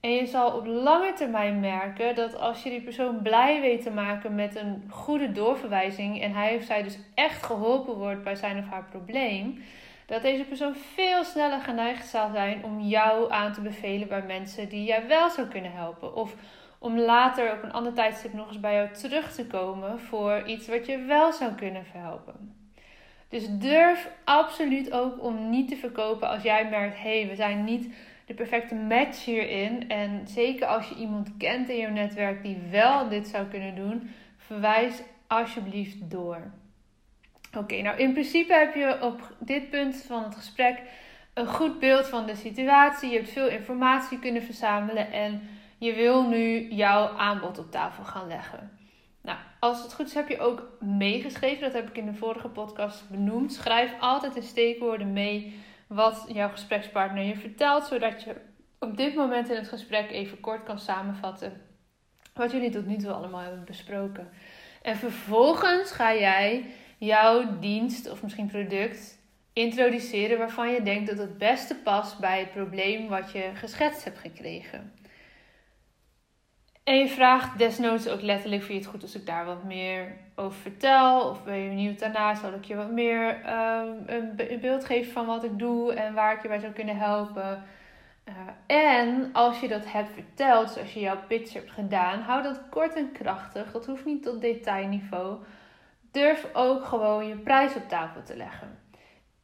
En 0.00 0.10
je 0.10 0.26
zal 0.26 0.52
op 0.52 0.66
lange 0.66 1.12
termijn 1.12 1.60
merken 1.60 2.14
dat 2.14 2.38
als 2.38 2.62
je 2.62 2.70
die 2.70 2.80
persoon 2.80 3.22
blij 3.22 3.60
weet 3.60 3.82
te 3.82 3.90
maken 3.90 4.34
met 4.34 4.56
een 4.56 4.84
goede 4.88 5.32
doorverwijzing 5.32 6.20
en 6.20 6.32
hij 6.32 6.56
of 6.56 6.62
zij 6.62 6.82
dus 6.82 6.98
echt 7.14 7.42
geholpen 7.42 7.94
wordt 7.94 8.24
bij 8.24 8.34
zijn 8.34 8.58
of 8.58 8.68
haar 8.68 8.84
probleem, 8.90 9.62
dat 10.06 10.22
deze 10.22 10.44
persoon 10.44 10.74
veel 10.74 11.24
sneller 11.24 11.60
geneigd 11.60 12.06
zal 12.06 12.30
zijn 12.30 12.64
om 12.64 12.80
jou 12.80 13.32
aan 13.32 13.52
te 13.52 13.60
bevelen 13.60 14.08
bij 14.08 14.22
mensen 14.22 14.68
die 14.68 14.84
jij 14.84 15.06
wel 15.06 15.30
zou 15.30 15.46
kunnen 15.46 15.72
helpen. 15.72 16.14
Of 16.14 16.34
om 16.78 16.98
later 16.98 17.52
op 17.52 17.62
een 17.62 17.72
ander 17.72 17.92
tijdstip 17.92 18.32
nog 18.32 18.48
eens 18.48 18.60
bij 18.60 18.74
jou 18.74 18.88
terug 18.92 19.32
te 19.34 19.46
komen 19.46 20.00
voor 20.00 20.42
iets 20.46 20.68
wat 20.68 20.86
je 20.86 20.98
wel 20.98 21.32
zou 21.32 21.52
kunnen 21.52 21.84
verhelpen. 21.84 22.54
Dus 23.28 23.48
durf 23.50 24.10
absoluut 24.24 24.92
ook 24.92 25.22
om 25.22 25.50
niet 25.50 25.68
te 25.68 25.76
verkopen 25.76 26.28
als 26.28 26.42
jij 26.42 26.68
merkt: 26.68 26.98
hé, 26.98 27.20
hey, 27.20 27.28
we 27.28 27.34
zijn 27.34 27.64
niet 27.64 27.94
de 28.26 28.34
perfecte 28.34 28.74
match 28.74 29.24
hierin. 29.24 29.88
En 29.88 30.20
zeker 30.24 30.66
als 30.66 30.88
je 30.88 30.94
iemand 30.94 31.36
kent 31.38 31.68
in 31.68 31.76
je 31.76 31.86
netwerk 31.86 32.42
die 32.42 32.58
wel 32.70 33.08
dit 33.08 33.28
zou 33.28 33.46
kunnen 33.46 33.74
doen, 33.74 34.10
verwijs 34.36 35.02
alsjeblieft 35.26 36.10
door. 36.10 36.50
Oké, 37.56 37.82
nou 37.82 37.98
in 37.98 38.12
principe 38.12 38.52
heb 38.52 38.74
je 38.74 38.98
op 39.02 39.34
dit 39.38 39.70
punt 39.70 40.04
van 40.06 40.24
het 40.24 40.34
gesprek 40.34 40.82
een 41.34 41.46
goed 41.46 41.78
beeld 41.78 42.08
van 42.08 42.26
de 42.26 42.36
situatie. 42.36 43.10
Je 43.10 43.16
hebt 43.16 43.30
veel 43.30 43.48
informatie 43.48 44.18
kunnen 44.18 44.42
verzamelen 44.42 45.12
en 45.12 45.48
je 45.78 45.94
wil 45.94 46.28
nu 46.28 46.68
jouw 46.68 47.08
aanbod 47.08 47.58
op 47.58 47.70
tafel 47.70 48.04
gaan 48.04 48.26
leggen. 48.26 48.70
Nou, 49.22 49.38
als 49.60 49.82
het 49.82 49.94
goed 49.94 50.06
is 50.06 50.14
heb 50.14 50.28
je 50.28 50.40
ook 50.40 50.68
meegeschreven. 50.80 51.60
Dat 51.60 51.72
heb 51.72 51.88
ik 51.88 51.96
in 51.96 52.06
de 52.06 52.14
vorige 52.14 52.48
podcast 52.48 53.10
benoemd. 53.10 53.52
Schrijf 53.52 53.94
altijd 54.00 54.34
de 54.34 54.42
steekwoorden 54.42 55.12
mee 55.12 55.60
wat 55.86 56.24
jouw 56.28 56.48
gesprekspartner 56.48 57.22
je 57.22 57.36
vertelt, 57.36 57.84
zodat 57.84 58.22
je 58.22 58.34
op 58.78 58.96
dit 58.96 59.14
moment 59.14 59.50
in 59.50 59.56
het 59.56 59.68
gesprek 59.68 60.10
even 60.10 60.40
kort 60.40 60.62
kan 60.62 60.78
samenvatten 60.78 61.60
wat 62.34 62.52
jullie 62.52 62.70
tot 62.70 62.86
nu 62.86 62.96
toe 62.96 63.10
allemaal 63.10 63.40
hebben 63.40 63.64
besproken. 63.64 64.28
En 64.82 64.96
vervolgens 64.96 65.90
ga 65.90 66.14
jij 66.14 66.64
jouw 67.06 67.58
dienst 67.58 68.10
of 68.10 68.22
misschien 68.22 68.46
product 68.46 69.18
introduceren 69.52 70.38
waarvan 70.38 70.70
je 70.70 70.82
denkt 70.82 71.08
dat 71.08 71.18
het 71.18 71.38
beste 71.38 71.74
past 71.74 72.18
bij 72.18 72.38
het 72.38 72.52
probleem 72.52 73.08
wat 73.08 73.32
je 73.32 73.50
geschetst 73.54 74.04
hebt 74.04 74.18
gekregen. 74.18 74.92
En 76.84 76.98
je 76.98 77.08
vraagt 77.08 77.58
desnoods 77.58 78.08
ook 78.08 78.20
letterlijk: 78.20 78.62
vind 78.62 78.78
je 78.78 78.84
het 78.84 78.92
goed 78.92 79.02
als 79.02 79.14
ik 79.14 79.26
daar 79.26 79.44
wat 79.44 79.64
meer 79.64 80.16
over 80.34 80.60
vertel? 80.60 81.28
Of 81.28 81.44
ben 81.44 81.56
je 81.56 81.68
benieuwd 81.68 81.98
daarna? 81.98 82.34
Zal 82.34 82.52
ik 82.52 82.64
je 82.64 82.74
wat 82.74 82.90
meer 82.90 83.40
ehm, 83.44 83.88
een, 84.06 84.60
beeld 84.60 84.84
geven 84.84 85.12
van 85.12 85.26
wat 85.26 85.44
ik 85.44 85.58
doe 85.58 85.94
en 85.94 86.14
waar 86.14 86.34
ik 86.34 86.42
je 86.42 86.48
bij 86.48 86.60
zou 86.60 86.72
kunnen 86.72 86.96
helpen? 86.96 87.64
Uh, 88.28 88.34
en 88.66 89.30
als 89.32 89.60
je 89.60 89.68
dat 89.68 89.92
hebt 89.92 90.10
verteld, 90.14 90.70
zoals 90.70 90.92
je 90.92 91.00
jouw 91.00 91.18
pitch 91.26 91.52
hebt 91.52 91.70
gedaan, 91.70 92.20
hou 92.20 92.42
dat 92.42 92.60
kort 92.70 92.94
en 92.94 93.12
krachtig. 93.12 93.72
Dat 93.72 93.86
hoeft 93.86 94.04
niet 94.04 94.22
tot 94.22 94.40
detailniveau. 94.40 95.36
Durf 96.12 96.48
ook 96.52 96.84
gewoon 96.84 97.26
je 97.26 97.36
prijs 97.36 97.74
op 97.74 97.88
tafel 97.88 98.22
te 98.22 98.36
leggen. 98.36 98.78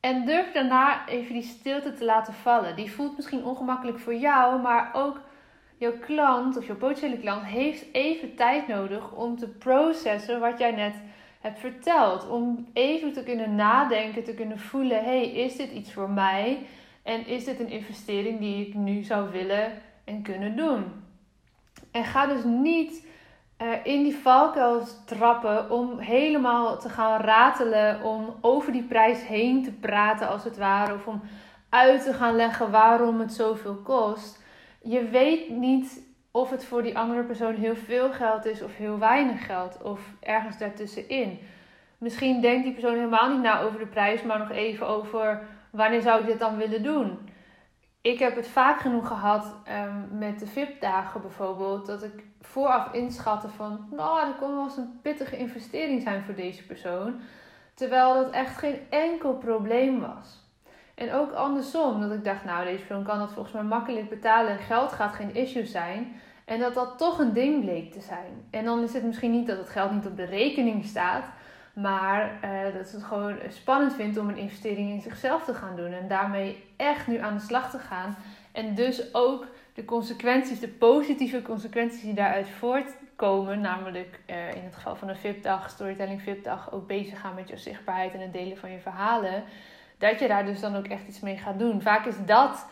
En 0.00 0.24
durf 0.24 0.52
daarna 0.52 1.08
even 1.08 1.32
die 1.32 1.42
stilte 1.42 1.92
te 1.92 2.04
laten 2.04 2.34
vallen. 2.34 2.76
Die 2.76 2.92
voelt 2.92 3.16
misschien 3.16 3.44
ongemakkelijk 3.44 3.98
voor 3.98 4.14
jou, 4.14 4.60
maar 4.60 4.90
ook 4.92 5.20
jouw 5.76 5.98
klant 5.98 6.56
of 6.56 6.66
jouw 6.66 6.76
potentiële 6.76 7.18
klant 7.18 7.44
heeft 7.44 7.84
even 7.92 8.34
tijd 8.34 8.68
nodig 8.68 9.12
om 9.12 9.36
te 9.36 9.48
processen 9.48 10.40
wat 10.40 10.58
jij 10.58 10.70
net 10.70 10.94
hebt 11.40 11.58
verteld. 11.58 12.28
Om 12.28 12.68
even 12.72 13.12
te 13.12 13.22
kunnen 13.22 13.54
nadenken, 13.54 14.24
te 14.24 14.34
kunnen 14.34 14.58
voelen: 14.58 15.04
hey, 15.04 15.30
is 15.30 15.56
dit 15.56 15.70
iets 15.70 15.92
voor 15.92 16.10
mij? 16.10 16.66
En 17.02 17.26
is 17.26 17.44
dit 17.44 17.60
een 17.60 17.70
investering 17.70 18.38
die 18.38 18.66
ik 18.66 18.74
nu 18.74 19.02
zou 19.02 19.30
willen 19.30 19.72
en 20.04 20.22
kunnen 20.22 20.56
doen? 20.56 20.84
En 21.90 22.04
ga 22.04 22.26
dus 22.26 22.44
niet 22.44 23.06
in 23.82 24.02
die 24.02 24.16
valkuil 24.16 24.82
trappen 25.04 25.70
om 25.70 25.98
helemaal 25.98 26.78
te 26.78 26.88
gaan 26.88 27.20
ratelen, 27.20 28.02
om 28.02 28.34
over 28.40 28.72
die 28.72 28.82
prijs 28.82 29.26
heen 29.26 29.64
te 29.64 29.72
praten 29.72 30.28
als 30.28 30.44
het 30.44 30.56
ware, 30.56 30.94
of 30.94 31.06
om 31.06 31.20
uit 31.68 32.02
te 32.02 32.12
gaan 32.12 32.36
leggen 32.36 32.70
waarom 32.70 33.20
het 33.20 33.32
zoveel 33.32 33.74
kost. 33.74 34.42
Je 34.82 35.04
weet 35.04 35.48
niet 35.48 36.06
of 36.30 36.50
het 36.50 36.64
voor 36.64 36.82
die 36.82 36.98
andere 36.98 37.22
persoon 37.22 37.54
heel 37.54 37.76
veel 37.76 38.10
geld 38.12 38.46
is 38.46 38.62
of 38.62 38.76
heel 38.76 38.98
weinig 38.98 39.46
geld 39.46 39.82
of 39.82 40.00
ergens 40.20 40.58
daartussenin. 40.58 41.38
Misschien 41.98 42.40
denkt 42.40 42.64
die 42.64 42.72
persoon 42.72 42.94
helemaal 42.94 43.30
niet 43.30 43.42
na 43.42 43.60
over 43.60 43.78
de 43.78 43.86
prijs, 43.86 44.22
maar 44.22 44.38
nog 44.38 44.50
even 44.50 44.86
over 44.86 45.42
wanneer 45.70 46.02
zou 46.02 46.20
ik 46.20 46.26
dit 46.26 46.38
dan 46.38 46.56
willen 46.56 46.82
doen. 46.82 47.27
Ik 48.08 48.18
heb 48.18 48.36
het 48.36 48.48
vaak 48.48 48.80
genoeg 48.80 49.06
gehad 49.06 49.54
um, 49.84 50.18
met 50.18 50.38
de 50.38 50.46
VIP-dagen 50.46 51.20
bijvoorbeeld, 51.20 51.86
dat 51.86 52.02
ik 52.02 52.24
vooraf 52.40 52.92
inschatte 52.92 53.48
van, 53.48 53.86
nou, 53.90 54.26
dat 54.26 54.36
kon 54.38 54.54
wel 54.54 54.64
eens 54.64 54.76
een 54.76 54.98
pittige 55.02 55.36
investering 55.36 56.02
zijn 56.02 56.22
voor 56.22 56.34
deze 56.34 56.66
persoon. 56.66 57.20
Terwijl 57.74 58.14
dat 58.14 58.30
echt 58.30 58.58
geen 58.58 58.78
enkel 58.90 59.34
probleem 59.34 60.00
was. 60.00 60.46
En 60.94 61.12
ook 61.12 61.32
andersom, 61.32 62.00
dat 62.00 62.12
ik 62.12 62.24
dacht, 62.24 62.44
nou, 62.44 62.64
deze 62.64 62.84
persoon 62.84 63.04
kan 63.04 63.18
dat 63.18 63.32
volgens 63.32 63.54
mij 63.54 63.64
makkelijk 63.64 64.08
betalen. 64.08 64.58
Geld 64.58 64.92
gaat 64.92 65.14
geen 65.14 65.34
issue 65.34 65.66
zijn. 65.66 66.20
En 66.44 66.58
dat 66.58 66.74
dat 66.74 66.98
toch 66.98 67.18
een 67.18 67.32
ding 67.32 67.60
bleek 67.64 67.92
te 67.92 68.00
zijn. 68.00 68.46
En 68.50 68.64
dan 68.64 68.82
is 68.82 68.92
het 68.92 69.04
misschien 69.04 69.30
niet 69.30 69.46
dat 69.46 69.58
het 69.58 69.70
geld 69.70 69.92
niet 69.92 70.06
op 70.06 70.16
de 70.16 70.24
rekening 70.24 70.84
staat. 70.84 71.24
Maar 71.80 72.38
uh, 72.44 72.74
dat 72.74 72.88
ze 72.88 72.96
het 72.96 73.04
gewoon 73.04 73.38
spannend 73.48 73.94
vindt 73.94 74.18
om 74.18 74.28
een 74.28 74.36
investering 74.36 74.90
in 74.90 75.00
zichzelf 75.00 75.44
te 75.44 75.54
gaan 75.54 75.76
doen. 75.76 75.92
En 75.92 76.08
daarmee 76.08 76.64
echt 76.76 77.06
nu 77.06 77.18
aan 77.18 77.34
de 77.34 77.42
slag 77.42 77.70
te 77.70 77.78
gaan. 77.78 78.16
En 78.52 78.74
dus 78.74 79.14
ook 79.14 79.46
de 79.74 79.84
consequenties, 79.84 80.60
de 80.60 80.68
positieve 80.68 81.42
consequenties 81.42 82.00
die 82.00 82.14
daaruit 82.14 82.48
voortkomen. 82.48 83.60
Namelijk 83.60 84.20
uh, 84.26 84.54
in 84.54 84.64
het 84.64 84.74
geval 84.74 84.96
van 84.96 85.08
een 85.08 85.16
VIP-dag, 85.16 85.70
storytelling 85.70 86.22
VIP-dag, 86.22 86.72
ook 86.72 86.86
bezig 86.86 87.20
gaan 87.20 87.34
met 87.34 87.48
je 87.48 87.56
zichtbaarheid 87.56 88.14
en 88.14 88.20
het 88.20 88.32
delen 88.32 88.56
van 88.56 88.70
je 88.70 88.80
verhalen. 88.80 89.44
Dat 89.98 90.20
je 90.20 90.28
daar 90.28 90.44
dus 90.44 90.60
dan 90.60 90.76
ook 90.76 90.86
echt 90.86 91.08
iets 91.08 91.20
mee 91.20 91.36
gaat 91.36 91.58
doen. 91.58 91.82
Vaak 91.82 92.06
is 92.06 92.24
dat 92.26 92.66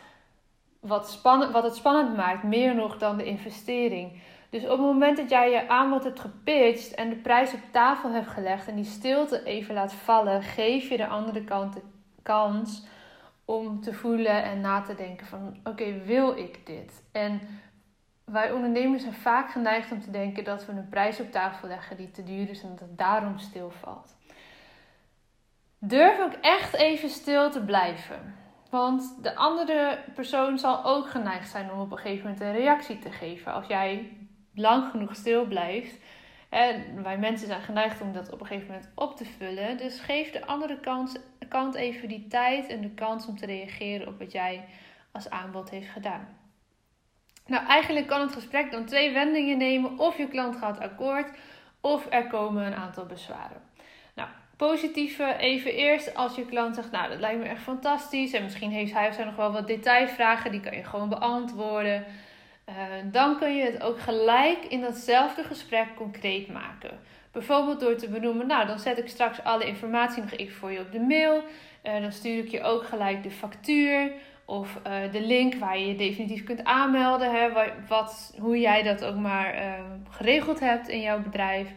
wat, 0.81 1.11
spannend, 1.11 1.53
wat 1.53 1.63
het 1.63 1.77
spannend 1.77 2.17
maakt, 2.17 2.43
meer 2.43 2.75
nog 2.75 2.99
dan 2.99 3.17
de 3.17 3.25
investering. 3.25 4.21
Dus 4.51 4.63
op 4.63 4.71
het 4.71 4.79
moment 4.79 5.17
dat 5.17 5.31
jij 5.31 5.51
je 5.51 5.69
aanbod 5.69 6.05
hebt 6.05 6.21
gepitcht 6.21 6.95
en 6.95 7.09
de 7.09 7.17
prijs 7.17 7.53
op 7.53 7.61
tafel 7.71 8.11
hebt 8.11 8.29
gelegd 8.29 8.69
en 8.69 8.75
die 8.77 8.85
stilte 8.85 9.45
even 9.45 9.75
laat 9.75 9.93
vallen, 9.93 10.43
geef 10.43 10.89
je 10.89 10.97
de 10.97 11.07
andere 11.07 11.45
kant 11.45 11.75
de 11.75 11.83
kans 12.23 12.87
om 13.45 13.81
te 13.81 13.93
voelen 13.93 14.43
en 14.43 14.61
na 14.61 14.81
te 14.81 14.95
denken 14.95 15.27
van 15.27 15.57
oké, 15.65 16.03
wil 16.05 16.37
ik 16.37 16.67
dit? 16.67 17.03
En 17.13 17.41
wij 18.25 18.53
ondernemers 18.53 19.03
zijn 19.03 19.15
vaak 19.15 19.51
geneigd 19.51 19.93
om 19.93 20.01
te 20.01 20.11
denken 20.11 20.45
dat 20.45 20.67
we 20.67 20.73
een 20.73 20.89
prijs 20.89 21.21
op 21.21 21.31
tafel 21.31 21.69
leggen 21.69 21.97
die 21.97 22.11
te 22.11 22.23
duur 22.23 22.51
is 22.51 22.63
en 22.63 22.69
dat 22.69 22.81
het 22.81 22.99
daarom 22.99 23.39
stilvalt. 23.39 24.17
Durf 25.79 26.21
ook 26.21 26.33
echt 26.41 26.75
even 26.75 27.09
stil 27.09 27.51
te 27.51 27.65
blijven. 27.65 28.35
Want 28.71 29.23
de 29.23 29.35
andere 29.35 29.99
persoon 30.15 30.59
zal 30.59 30.85
ook 30.85 31.11
geneigd 31.11 31.49
zijn 31.49 31.73
om 31.73 31.81
op 31.81 31.93
een 31.93 31.99
gegeven 31.99 32.25
moment 32.25 32.41
een 32.41 32.53
reactie 32.53 32.99
te 32.99 33.11
geven. 33.11 33.53
Als 33.53 33.67
jij 33.67 34.17
lang 34.57 34.91
genoeg 34.91 35.15
stil 35.15 35.45
blijft. 35.45 35.99
En 36.49 37.03
wij 37.03 37.19
mensen 37.19 37.47
zijn 37.47 37.63
geneigd 37.63 38.01
om 38.01 38.13
dat 38.13 38.33
op 38.33 38.41
een 38.41 38.47
gegeven 38.47 38.69
moment 38.69 38.91
op 38.95 39.17
te 39.17 39.25
vullen. 39.25 39.77
Dus 39.77 40.01
geef 40.01 40.31
de 40.31 40.47
andere 40.47 40.81
kant, 40.81 41.21
kant 41.49 41.75
even 41.75 42.09
die 42.09 42.27
tijd 42.29 42.69
en 42.69 42.81
de 42.81 42.91
kans 42.91 43.27
om 43.27 43.37
te 43.37 43.47
reageren 43.47 44.09
op 44.09 44.19
wat 44.19 44.33
jij 44.33 44.65
als 45.13 45.31
aanbod 45.31 45.71
heeft 45.71 45.91
gedaan. 45.91 46.37
Nou, 47.47 47.67
eigenlijk 47.67 48.07
kan 48.07 48.21
het 48.21 48.33
gesprek 48.33 48.71
dan 48.71 48.85
twee 48.85 49.13
wendingen 49.13 49.59
nemen. 49.59 49.99
Of 49.99 50.17
je 50.17 50.29
klant 50.29 50.57
gaat 50.57 50.81
akkoord, 50.81 51.31
of 51.81 52.07
er 52.11 52.27
komen 52.27 52.67
een 52.67 52.75
aantal 52.75 53.07
bezwaren. 53.07 53.63
Nou, 54.15 54.29
positieve 54.57 55.37
even 55.39 55.75
eerst 55.75 56.15
als 56.15 56.35
je 56.35 56.47
klant 56.47 56.75
zegt, 56.75 56.91
nou 56.91 57.09
dat 57.09 57.21
lijkt 57.21 57.41
me 57.41 57.49
echt 57.49 57.63
fantastisch. 57.63 58.33
En 58.33 58.43
misschien 58.43 58.71
heeft 58.71 58.93
hij 58.93 59.09
of 59.09 59.15
zij 59.15 59.25
nog 59.25 59.37
wel 59.37 59.53
wat 59.53 59.67
detailvragen, 59.67 60.51
die 60.51 60.61
kan 60.61 60.77
je 60.77 60.85
gewoon 60.85 61.09
beantwoorden. 61.09 62.05
Uh, 62.69 62.75
dan 63.05 63.39
kun 63.39 63.57
je 63.57 63.65
het 63.65 63.83
ook 63.83 64.01
gelijk 64.01 64.65
in 64.69 64.81
datzelfde 64.81 65.43
gesprek 65.43 65.87
concreet 65.97 66.49
maken. 66.49 66.99
Bijvoorbeeld 67.33 67.81
door 67.81 67.97
te 67.97 68.09
benoemen, 68.09 68.47
nou 68.47 68.67
dan 68.67 68.79
zet 68.79 68.99
ik 68.99 69.09
straks 69.09 69.43
alle 69.43 69.67
informatie 69.67 70.23
nog 70.23 70.33
even 70.33 70.57
voor 70.57 70.73
je 70.73 70.81
op 70.81 70.93
de 70.93 71.01
mail. 71.01 71.43
Uh, 71.85 72.01
dan 72.01 72.13
stuur 72.13 72.39
ik 72.39 72.51
je 72.51 72.63
ook 72.63 72.85
gelijk 72.85 73.23
de 73.23 73.31
factuur 73.31 74.13
of 74.45 74.79
uh, 74.87 75.13
de 75.13 75.21
link 75.21 75.55
waar 75.55 75.79
je 75.79 75.87
je 75.87 75.97
definitief 75.97 76.45
kunt 76.45 76.65
aanmelden. 76.65 77.31
Hè, 77.31 77.49
wat, 77.89 78.35
hoe 78.39 78.61
jij 78.61 78.83
dat 78.83 79.05
ook 79.05 79.17
maar 79.17 79.79
geregeld 80.11 80.61
hebt 80.61 80.89
in 80.89 81.01
jouw 81.01 81.23
bedrijf. 81.23 81.69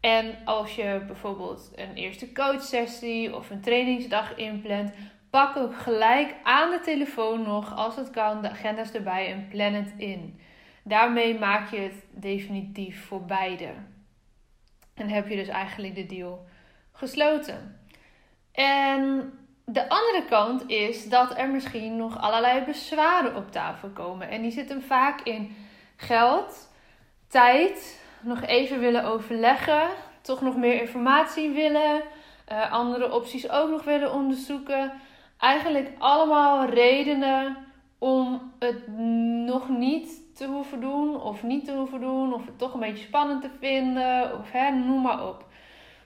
En 0.00 0.34
als 0.44 0.74
je 0.74 1.02
bijvoorbeeld 1.06 1.72
een 1.74 1.94
eerste 1.94 2.32
coachsessie 2.32 3.36
of 3.36 3.50
een 3.50 3.60
trainingsdag 3.60 4.36
inplant, 4.36 4.92
pak 5.30 5.56
ook 5.56 5.76
gelijk 5.76 6.34
aan 6.42 6.70
de 6.70 6.80
telefoon 6.80 7.42
nog, 7.42 7.76
als 7.76 7.96
het 7.96 8.10
kan, 8.10 8.42
de 8.42 8.50
agenda's 8.50 8.92
erbij 8.92 9.32
en 9.32 9.48
plan 9.48 9.72
het 9.72 9.92
in. 9.96 10.40
Daarmee 10.82 11.38
maak 11.38 11.70
je 11.70 11.78
het 11.78 12.04
definitief 12.10 13.06
voor 13.06 13.24
beide. 13.24 13.68
En 14.94 15.08
heb 15.08 15.28
je 15.28 15.36
dus 15.36 15.48
eigenlijk 15.48 15.94
de 15.94 16.06
deal 16.06 16.46
gesloten. 16.92 17.80
En 18.52 19.32
de 19.64 19.88
andere 19.88 20.24
kant 20.28 20.68
is 20.70 21.08
dat 21.08 21.38
er 21.38 21.48
misschien 21.48 21.96
nog 21.96 22.20
allerlei 22.20 22.64
bezwaren 22.64 23.36
op 23.36 23.50
tafel 23.50 23.88
komen. 23.88 24.28
En 24.28 24.42
die 24.42 24.50
zitten 24.50 24.82
vaak 24.82 25.20
in 25.20 25.56
geld, 25.96 26.68
tijd, 27.28 28.02
nog 28.20 28.42
even 28.42 28.80
willen 28.80 29.04
overleggen, 29.04 29.88
toch 30.20 30.40
nog 30.40 30.56
meer 30.56 30.80
informatie 30.80 31.50
willen, 31.50 32.02
uh, 32.52 32.72
andere 32.72 33.12
opties 33.12 33.50
ook 33.50 33.70
nog 33.70 33.84
willen 33.84 34.12
onderzoeken. 34.12 34.92
Eigenlijk 35.38 35.90
allemaal 35.98 36.68
redenen 36.68 37.56
om 37.98 38.52
het 38.58 38.88
nog 39.46 39.68
niet 39.68 40.36
te 40.36 40.46
hoeven 40.46 40.80
doen, 40.80 41.22
of 41.22 41.42
niet 41.42 41.64
te 41.64 41.72
hoeven 41.72 42.00
doen, 42.00 42.34
of 42.34 42.46
het 42.46 42.58
toch 42.58 42.74
een 42.74 42.80
beetje 42.80 43.04
spannend 43.04 43.42
te 43.42 43.50
vinden, 43.60 44.38
of 44.38 44.52
hè, 44.52 44.70
noem 44.70 45.02
maar 45.02 45.28
op. 45.28 45.46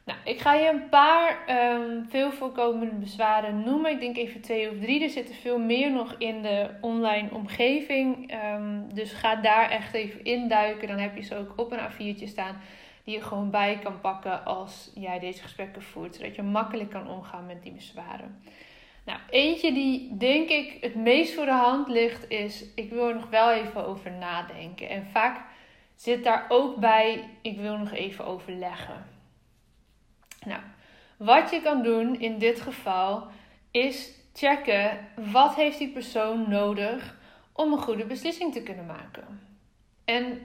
Nou, 0.05 0.19
ik 0.25 0.41
ga 0.41 0.55
je 0.55 0.69
een 0.69 0.89
paar 0.89 1.39
um, 1.75 2.07
veel 2.09 2.33
voorkomende 2.33 2.95
bezwaren 2.95 3.63
noemen. 3.65 3.91
Ik 3.91 4.01
denk 4.01 4.17
even 4.17 4.41
twee 4.41 4.71
of 4.71 4.79
drie. 4.79 5.03
Er 5.03 5.11
zitten 5.11 5.35
veel 5.35 5.59
meer 5.59 5.91
nog 5.91 6.15
in 6.19 6.43
de 6.43 6.71
online 6.81 7.29
omgeving. 7.33 8.35
Um, 8.55 8.95
dus 8.95 9.13
ga 9.13 9.37
daar 9.37 9.71
echt 9.71 9.95
even 9.95 10.25
induiken. 10.25 10.89
Dan 10.89 10.99
heb 10.99 11.17
je 11.17 11.23
ze 11.23 11.37
ook 11.37 11.53
op 11.57 11.73
een 11.73 11.79
A4'tje 11.79 12.27
staan. 12.27 12.61
Die 13.05 13.15
je 13.15 13.23
gewoon 13.23 13.51
bij 13.51 13.79
kan 13.83 14.01
pakken 14.01 14.45
als 14.45 14.91
jij 14.95 15.19
deze 15.19 15.43
gesprekken 15.43 15.83
voert. 15.83 16.15
Zodat 16.15 16.35
je 16.35 16.43
makkelijk 16.43 16.91
kan 16.91 17.09
omgaan 17.09 17.47
met 17.47 17.63
die 17.63 17.73
bezwaren. 17.73 18.43
Nou, 19.05 19.19
eentje 19.31 19.73
die 19.73 20.17
denk 20.17 20.49
ik 20.49 20.77
het 20.81 20.95
meest 20.95 21.35
voor 21.35 21.45
de 21.45 21.51
hand 21.51 21.89
ligt 21.89 22.31
is... 22.31 22.65
Ik 22.75 22.91
wil 22.91 23.09
er 23.09 23.15
nog 23.15 23.31
wel 23.31 23.51
even 23.51 23.87
over 23.87 24.11
nadenken. 24.11 24.89
En 24.89 25.07
vaak 25.07 25.45
zit 25.95 26.25
daar 26.25 26.47
ook 26.49 26.77
bij... 26.77 27.29
Ik 27.43 27.59
wil 27.59 27.77
nog 27.77 27.93
even 27.93 28.25
overleggen. 28.25 29.07
Nou, 30.45 30.61
wat 31.17 31.51
je 31.51 31.63
kan 31.63 31.83
doen 31.83 32.21
in 32.21 32.39
dit 32.39 32.61
geval 32.61 33.27
is 33.71 34.11
checken 34.35 35.09
wat 35.33 35.55
heeft 35.55 35.79
die 35.79 35.93
persoon 35.93 36.49
nodig 36.49 37.19
om 37.53 37.73
een 37.73 37.79
goede 37.79 38.05
beslissing 38.05 38.53
te 38.53 38.63
kunnen 38.63 38.87
maken. 38.87 39.41
En 40.05 40.41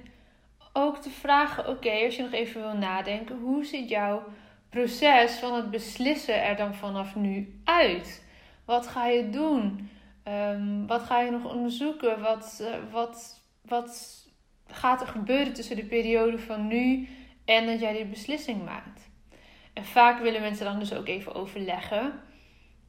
ook 0.74 0.98
te 0.98 1.10
vragen, 1.10 1.68
oké, 1.68 1.92
als 2.06 2.16
je 2.16 2.22
nog 2.22 2.32
even 2.32 2.62
wil 2.62 2.78
nadenken, 2.78 3.38
hoe 3.38 3.66
ziet 3.66 3.90
jouw 3.90 4.24
proces 4.70 5.32
van 5.32 5.56
het 5.56 5.72
beslissen 5.72 6.44
er 6.44 6.56
dan 6.56 6.76
vanaf 6.76 7.16
nu 7.16 7.60
uit? 7.64 8.26
Wat 8.68 8.88
ga 8.88 9.06
je 9.06 9.30
doen? 9.30 9.90
Um, 10.28 10.88
wat 10.88 11.02
ga 11.02 11.20
je 11.20 11.32
nog 11.32 11.54
onderzoeken? 11.54 12.22
Wat, 12.22 12.60
uh, 12.62 12.92
wat, 12.92 13.42
wat 13.62 14.26
gaat 14.68 15.02
er 15.02 15.08
gebeuren 15.08 15.54
tussen 15.54 15.76
de 15.76 15.86
periode 15.86 16.40
van 16.40 16.68
nu 16.68 17.08
en 17.46 17.66
dat 17.66 17.80
jij 17.80 17.94
die 17.94 18.06
beslissing 18.06 18.66
maakt? 18.66 19.10
En 19.74 19.86
vaak 19.86 20.22
willen 20.22 20.42
mensen 20.42 20.66
dan 20.66 20.80
dus 20.80 20.94
ook 20.94 21.08
even 21.08 21.36
overleggen. 21.36 22.14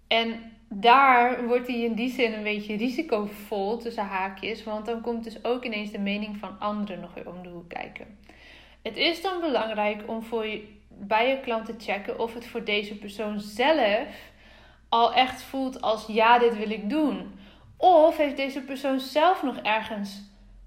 En 0.06 0.52
daar 0.68 1.46
wordt 1.46 1.66
hij 1.66 1.80
in 1.80 1.94
die 1.94 2.10
zin 2.10 2.32
een 2.32 2.42
beetje 2.42 2.76
risicovol 2.76 3.78
tussen 3.78 4.04
haakjes. 4.04 4.64
Want 4.64 4.86
dan 4.86 5.00
komt 5.00 5.24
dus 5.24 5.44
ook 5.44 5.64
ineens 5.64 5.90
de 5.90 5.98
mening 5.98 6.36
van 6.36 6.58
anderen 6.58 7.00
nog 7.00 7.14
weer 7.14 7.28
om 7.28 7.42
de 7.42 7.48
hoek 7.48 7.68
kijken. 7.68 8.18
Het 8.82 8.96
is 8.96 9.22
dan 9.22 9.40
belangrijk 9.40 10.02
om 10.06 10.22
voor 10.22 10.46
je, 10.46 10.68
bij 10.88 11.28
je 11.28 11.40
klant 11.40 11.66
te 11.66 11.74
checken 11.78 12.18
of 12.18 12.34
het 12.34 12.46
voor 12.46 12.64
deze 12.64 12.98
persoon 12.98 13.40
zelf 13.40 14.08
al 14.88 15.14
echt 15.14 15.42
voelt 15.42 15.80
als 15.80 16.06
ja, 16.06 16.38
dit 16.38 16.56
wil 16.56 16.70
ik 16.70 16.90
doen. 16.90 17.38
Of 17.76 18.16
heeft 18.16 18.36
deze 18.36 18.60
persoon 18.60 19.00
zelf 19.00 19.42
nog 19.42 19.56
ergens 19.56 20.22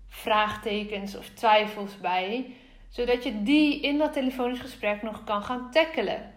vraagtekens 0.08 1.18
of 1.18 1.30
twijfels 1.30 1.98
bij 1.98 2.56
zodat 2.92 3.24
je 3.24 3.44
die 3.44 3.82
in 3.82 3.98
dat 3.98 4.14
telefonisch 4.14 4.60
gesprek 4.60 5.02
nog 5.02 5.24
kan 5.24 5.44
gaan 5.44 5.72
tackelen. 5.72 6.32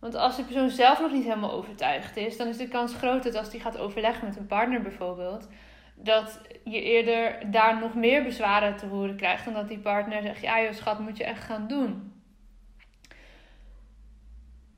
Want 0.00 0.14
als 0.14 0.36
de 0.36 0.42
persoon 0.42 0.70
zelf 0.70 1.00
nog 1.00 1.12
niet 1.12 1.24
helemaal 1.24 1.52
overtuigd 1.52 2.16
is, 2.16 2.36
dan 2.36 2.46
is 2.48 2.56
de 2.56 2.68
kans 2.68 2.94
groot 2.94 3.22
dat 3.22 3.34
als 3.34 3.50
die 3.50 3.60
gaat 3.60 3.78
overleggen 3.78 4.26
met 4.26 4.36
een 4.36 4.46
partner 4.46 4.82
bijvoorbeeld, 4.82 5.48
dat 5.94 6.40
je 6.64 6.82
eerder 6.82 7.50
daar 7.50 7.78
nog 7.78 7.94
meer 7.94 8.22
bezwaren 8.22 8.76
te 8.76 8.86
horen 8.86 9.16
krijgt. 9.16 9.44
Dan 9.44 9.54
dat 9.54 9.68
die 9.68 9.78
partner 9.78 10.22
zegt, 10.22 10.40
ja 10.40 10.62
joh 10.62 10.72
schat, 10.72 10.98
moet 10.98 11.16
je 11.16 11.24
echt 11.24 11.44
gaan 11.44 11.66
doen. 11.66 12.17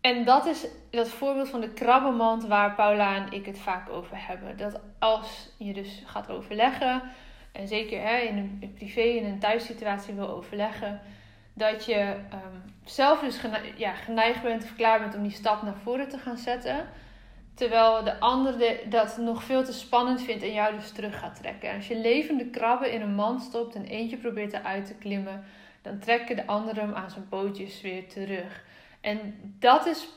En 0.00 0.24
dat 0.24 0.46
is 0.46 0.66
dat 0.90 1.08
voorbeeld 1.08 1.48
van 1.48 1.60
de 1.60 1.72
krabbenmand 1.72 2.46
waar 2.46 2.74
Paula 2.74 3.16
en 3.16 3.32
ik 3.32 3.46
het 3.46 3.58
vaak 3.58 3.88
over 3.88 4.26
hebben. 4.26 4.56
Dat 4.56 4.80
als 4.98 5.48
je 5.58 5.72
dus 5.72 6.02
gaat 6.06 6.30
overleggen, 6.30 7.02
en 7.52 7.68
zeker 7.68 8.02
hè, 8.02 8.18
in 8.18 8.36
een 8.36 8.72
privé, 8.74 9.00
in 9.00 9.24
een 9.24 9.38
thuissituatie 9.38 10.14
wil 10.14 10.28
overleggen, 10.28 11.00
dat 11.52 11.84
je 11.84 12.14
um, 12.32 12.74
zelf 12.84 13.20
dus 13.20 13.40
ja, 13.76 13.92
geneigd 13.92 14.42
bent 14.42 14.64
of 14.64 14.76
klaar 14.76 15.00
bent 15.00 15.14
om 15.14 15.22
die 15.22 15.30
stap 15.30 15.62
naar 15.62 15.76
voren 15.82 16.08
te 16.08 16.18
gaan 16.18 16.36
zetten. 16.36 16.88
Terwijl 17.54 18.04
de 18.04 18.20
ander 18.20 18.80
dat 18.88 19.16
nog 19.16 19.42
veel 19.42 19.64
te 19.64 19.72
spannend 19.72 20.22
vindt 20.22 20.42
en 20.42 20.52
jou 20.52 20.74
dus 20.76 20.92
terug 20.92 21.18
gaat 21.18 21.36
trekken. 21.36 21.68
En 21.68 21.76
als 21.76 21.88
je 21.88 21.96
levende 21.96 22.46
krabben 22.46 22.92
in 22.92 23.00
een 23.00 23.14
mand 23.14 23.42
stopt 23.42 23.74
en 23.74 23.84
eentje 23.84 24.16
probeert 24.16 24.52
eruit 24.52 24.86
te 24.86 24.94
klimmen, 24.94 25.44
dan 25.82 25.98
trekken 25.98 26.36
de 26.36 26.46
anderen 26.46 26.84
hem 26.84 26.94
aan 26.94 27.10
zijn 27.10 27.28
pootjes 27.28 27.80
weer 27.80 28.08
terug. 28.08 28.64
En 29.00 29.34
dat 29.58 29.86
is 29.86 30.08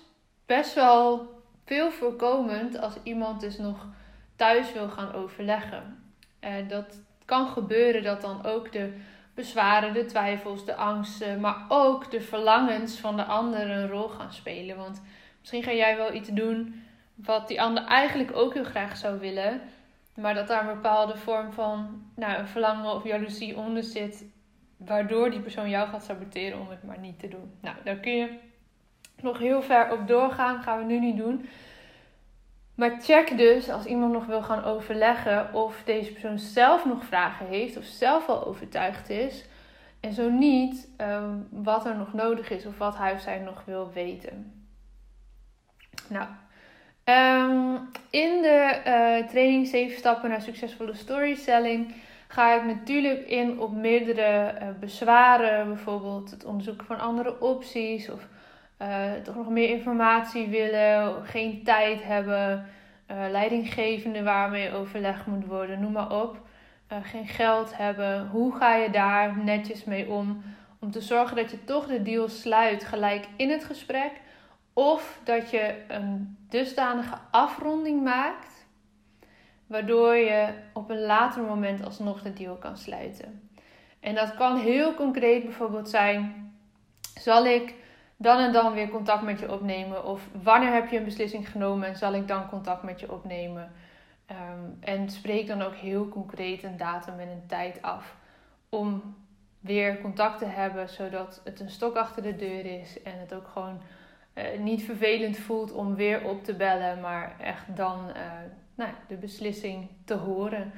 best 0.45 0.73
wel 0.73 1.31
veel 1.65 1.91
voorkomend 1.91 2.79
als 2.79 2.93
iemand 3.03 3.41
dus 3.41 3.57
nog 3.57 3.87
thuis 4.35 4.73
wil 4.73 4.89
gaan 4.89 5.13
overleggen. 5.13 6.03
En 6.39 6.67
dat 6.67 7.01
kan 7.25 7.47
gebeuren 7.47 8.03
dat 8.03 8.21
dan 8.21 8.45
ook 8.45 8.71
de 8.71 8.93
bezwaren, 9.33 9.93
de 9.93 10.05
twijfels, 10.05 10.65
de 10.65 10.75
angsten, 10.75 11.39
maar 11.39 11.65
ook 11.67 12.11
de 12.11 12.21
verlangens 12.21 12.99
van 12.99 13.15
de 13.15 13.23
ander 13.23 13.69
een 13.69 13.87
rol 13.87 14.07
gaan 14.07 14.33
spelen. 14.33 14.77
Want 14.77 15.01
misschien 15.39 15.63
ga 15.63 15.73
jij 15.73 15.97
wel 15.97 16.13
iets 16.13 16.29
doen 16.29 16.83
wat 17.15 17.47
die 17.47 17.61
ander 17.61 17.83
eigenlijk 17.83 18.35
ook 18.35 18.53
heel 18.53 18.63
graag 18.63 18.97
zou 18.97 19.19
willen, 19.19 19.61
maar 20.15 20.33
dat 20.33 20.47
daar 20.47 20.67
een 20.67 20.75
bepaalde 20.75 21.17
vorm 21.17 21.51
van 21.51 22.03
nou, 22.15 22.37
een 22.37 22.47
verlangen 22.47 22.93
of 22.93 23.03
jaloezie 23.03 23.57
onder 23.57 23.83
zit, 23.83 24.25
waardoor 24.77 25.31
die 25.31 25.39
persoon 25.39 25.69
jou 25.69 25.89
gaat 25.89 26.03
saboteren 26.03 26.59
om 26.59 26.69
het 26.69 26.83
maar 26.83 26.99
niet 26.99 27.19
te 27.19 27.27
doen. 27.27 27.51
Nou, 27.61 27.75
daar 27.83 27.97
kun 27.97 28.15
je 28.15 28.39
nog 29.23 29.37
heel 29.37 29.61
ver 29.61 29.91
op 29.91 30.07
doorgaan, 30.07 30.61
gaan 30.61 30.77
we 30.77 30.83
nu 30.83 30.99
niet 30.99 31.17
doen. 31.17 31.49
Maar 32.75 33.01
check 33.01 33.37
dus 33.37 33.69
als 33.69 33.85
iemand 33.85 34.13
nog 34.13 34.25
wil 34.25 34.41
gaan 34.41 34.63
overleggen 34.63 35.53
of 35.53 35.81
deze 35.85 36.11
persoon 36.11 36.39
zelf 36.39 36.85
nog 36.85 37.05
vragen 37.05 37.45
heeft 37.45 37.77
of 37.77 37.83
zelf 37.83 38.27
al 38.27 38.45
overtuigd 38.45 39.09
is. 39.09 39.45
En 39.99 40.13
zo 40.13 40.29
niet, 40.29 40.89
ehm, 40.97 41.35
wat 41.49 41.85
er 41.85 41.95
nog 41.95 42.13
nodig 42.13 42.49
is 42.49 42.65
of 42.65 42.77
wat 42.77 42.97
hij 42.97 43.13
of 43.13 43.21
zij 43.21 43.39
nog 43.39 43.63
wil 43.65 43.91
weten. 43.93 44.65
Nou, 46.07 46.27
ehm, 47.03 47.75
in 48.09 48.41
de 48.41 48.81
uh, 48.87 49.29
training 49.29 49.67
7 49.67 49.97
stappen 49.97 50.29
naar 50.29 50.41
succesvolle 50.41 50.93
storytelling 50.93 51.93
ga 52.27 52.53
ik 52.55 52.65
natuurlijk 52.65 53.27
in 53.27 53.59
op 53.59 53.71
meerdere 53.71 54.53
uh, 54.61 54.67
bezwaren, 54.79 55.67
bijvoorbeeld 55.67 56.31
het 56.31 56.45
onderzoeken 56.45 56.85
van 56.85 56.99
andere 56.99 57.41
opties 57.41 58.09
of 58.09 58.27
uh, 58.83 59.11
toch 59.23 59.35
nog 59.35 59.49
meer 59.49 59.69
informatie 59.69 60.47
willen, 60.47 61.25
geen 61.25 61.63
tijd 61.63 62.03
hebben, 62.03 62.65
uh, 63.11 63.17
leidinggevende 63.31 64.23
waarmee 64.23 64.73
overleg 64.73 65.25
moet 65.25 65.45
worden, 65.45 65.79
noem 65.79 65.91
maar 65.91 66.21
op. 66.21 66.37
Uh, 66.91 66.97
geen 67.03 67.27
geld 67.27 67.77
hebben. 67.77 68.27
Hoe 68.27 68.55
ga 68.55 68.75
je 68.75 68.89
daar 68.89 69.37
netjes 69.37 69.83
mee 69.83 70.09
om? 70.09 70.43
Om 70.79 70.91
te 70.91 71.01
zorgen 71.01 71.35
dat 71.35 71.51
je 71.51 71.63
toch 71.63 71.87
de 71.87 72.01
deal 72.01 72.29
sluit 72.29 72.83
gelijk 72.83 73.27
in 73.35 73.49
het 73.49 73.63
gesprek. 73.63 74.11
Of 74.73 75.19
dat 75.23 75.49
je 75.49 75.75
een 75.87 76.37
dusdanige 76.49 77.15
afronding 77.31 78.03
maakt. 78.03 78.65
Waardoor 79.67 80.15
je 80.15 80.47
op 80.73 80.89
een 80.89 81.01
later 81.01 81.43
moment 81.43 81.85
alsnog 81.85 82.21
de 82.21 82.33
deal 82.33 82.55
kan 82.55 82.77
sluiten. 82.77 83.49
En 83.99 84.15
dat 84.15 84.35
kan 84.35 84.59
heel 84.59 84.93
concreet 84.93 85.43
bijvoorbeeld 85.43 85.89
zijn: 85.89 86.53
zal 87.19 87.45
ik 87.45 87.73
dan 88.23 88.39
en 88.39 88.51
dan 88.51 88.73
weer 88.73 88.89
contact 88.89 89.21
met 89.21 89.39
je 89.39 89.51
opnemen? 89.51 90.05
Of 90.05 90.27
wanneer 90.43 90.73
heb 90.73 90.89
je 90.89 90.97
een 90.97 91.03
beslissing 91.03 91.49
genomen 91.49 91.87
en 91.87 91.95
zal 91.95 92.13
ik 92.13 92.27
dan 92.27 92.49
contact 92.49 92.83
met 92.83 92.99
je 92.99 93.11
opnemen? 93.11 93.71
Ehm, 94.25 94.69
en 94.79 95.09
spreek 95.09 95.47
dan 95.47 95.61
ook 95.61 95.75
heel 95.75 96.09
concreet 96.09 96.63
een 96.63 96.77
datum 96.77 97.19
en 97.19 97.27
een 97.27 97.47
tijd 97.47 97.81
af 97.81 98.15
om 98.69 99.15
weer 99.59 100.01
contact 100.01 100.39
te 100.39 100.45
hebben, 100.45 100.89
zodat 100.89 101.41
het 101.43 101.59
een 101.59 101.69
stok 101.69 101.95
achter 101.95 102.23
de 102.23 102.35
deur 102.35 102.65
is 102.65 103.01
en 103.01 103.19
het 103.19 103.33
ook 103.33 103.47
gewoon 103.47 103.81
uh, 104.35 104.43
niet 104.59 104.83
vervelend 104.83 105.37
voelt 105.37 105.71
om 105.71 105.95
weer 105.95 106.23
op 106.23 106.43
te 106.43 106.53
bellen, 106.53 107.01
maar 107.01 107.35
echt 107.39 107.75
dan 107.75 107.99
uh, 108.09 108.15
nou, 108.75 108.91
de 109.07 109.15
beslissing 109.15 109.87
te 110.05 110.13
horen. 110.13 110.71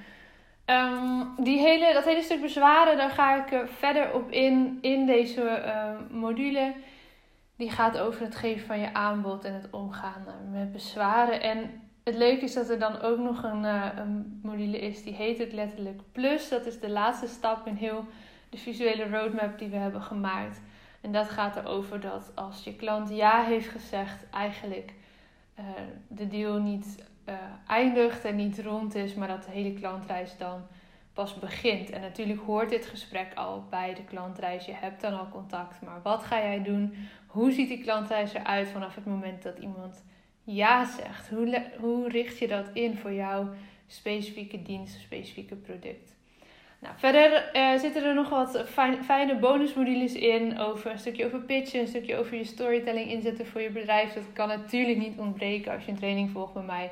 Um, 0.65 1.43
die 1.43 1.59
hele, 1.59 1.93
dat 1.93 2.05
hele 2.05 2.21
stuk 2.21 2.41
bezwaren, 2.41 2.97
daar 2.97 3.09
ga 3.09 3.45
ik 3.45 3.69
verder 3.69 4.13
op 4.13 4.31
in 4.31 4.77
in 4.81 5.05
deze 5.05 5.61
module 6.11 6.73
die 7.55 7.69
gaat 7.69 7.97
over 7.97 8.21
het 8.21 8.35
geven 8.35 8.65
van 8.65 8.79
je 8.79 8.93
aanbod 8.93 9.43
en 9.43 9.53
het 9.53 9.69
omgaan 9.69 10.25
met 10.51 10.71
bezwaren. 10.71 11.41
En 11.41 11.81
het 12.03 12.15
leuke 12.15 12.43
is 12.43 12.53
dat 12.53 12.69
er 12.69 12.79
dan 12.79 13.01
ook 13.01 13.17
nog 13.17 13.43
een, 13.43 13.63
uh, 13.63 13.85
een 13.95 14.39
module 14.43 14.79
is 14.79 15.03
die 15.03 15.13
heet 15.13 15.37
het 15.37 15.53
letterlijk 15.53 16.01
Plus. 16.11 16.49
Dat 16.49 16.65
is 16.65 16.79
de 16.79 16.89
laatste 16.89 17.27
stap 17.27 17.67
in 17.67 17.75
heel 17.75 18.05
de 18.49 18.57
visuele 18.57 19.09
roadmap 19.09 19.59
die 19.59 19.69
we 19.69 19.75
hebben 19.75 20.01
gemaakt. 20.01 20.61
En 21.01 21.11
dat 21.11 21.29
gaat 21.29 21.55
erover 21.55 21.99
dat 21.99 22.31
als 22.35 22.63
je 22.63 22.75
klant 22.75 23.09
ja 23.09 23.43
heeft 23.43 23.69
gezegd, 23.69 24.29
eigenlijk 24.29 24.93
uh, 25.59 25.65
de 26.07 26.27
deal 26.27 26.59
niet 26.59 27.03
eindigt 27.67 28.25
en 28.25 28.35
niet 28.35 28.59
rond 28.59 28.95
is, 28.95 29.13
maar 29.13 29.27
dat 29.27 29.43
de 29.43 29.51
hele 29.51 29.73
klantreis 29.73 30.37
dan 30.37 30.61
pas 31.13 31.33
begint. 31.33 31.89
En 31.89 32.01
natuurlijk 32.01 32.41
hoort 32.41 32.69
dit 32.69 32.85
gesprek 32.85 33.33
al 33.35 33.63
bij 33.69 33.93
de 33.93 34.03
klantreis. 34.03 34.65
Je 34.65 34.73
hebt 34.73 35.01
dan 35.01 35.19
al 35.19 35.29
contact, 35.29 35.81
maar 35.81 36.01
wat 36.01 36.23
ga 36.23 36.37
jij 36.37 36.63
doen? 36.63 36.93
Hoe 37.35 37.51
ziet 37.51 37.67
die 37.67 37.81
klantreis 37.81 38.33
eruit 38.33 38.67
vanaf 38.67 38.95
het 38.95 39.05
moment 39.05 39.43
dat 39.43 39.57
iemand 39.57 40.03
ja 40.43 40.85
zegt? 40.85 41.29
Hoe, 41.29 41.63
hoe 41.79 42.09
richt 42.09 42.37
je 42.37 42.47
dat 42.47 42.69
in 42.73 42.97
voor 42.97 43.13
jouw 43.13 43.49
specifieke 43.87 44.61
dienst, 44.61 44.99
specifieke 44.99 45.55
product? 45.55 46.15
Nou, 46.79 46.93
verder 46.97 47.49
uh, 47.53 47.79
zitten 47.79 48.03
er 48.03 48.13
nog 48.13 48.29
wat 48.29 48.63
fijn, 48.67 49.03
fijne 49.03 49.35
bonusmodules 49.35 50.13
in. 50.13 50.59
Over 50.59 50.91
een 50.91 50.99
stukje 50.99 51.25
over 51.25 51.39
pitchen, 51.39 51.79
een 51.79 51.87
stukje 51.87 52.17
over 52.17 52.37
je 52.37 52.43
storytelling 52.43 53.11
inzetten 53.11 53.45
voor 53.45 53.61
je 53.61 53.69
bedrijf. 53.69 54.13
Dat 54.13 54.33
kan 54.33 54.47
natuurlijk 54.47 54.97
niet 54.97 55.17
ontbreken 55.17 55.71
als 55.71 55.85
je 55.85 55.91
een 55.91 55.97
training 55.97 56.29
volgt 56.29 56.53
bij 56.53 56.63
mij. 56.63 56.91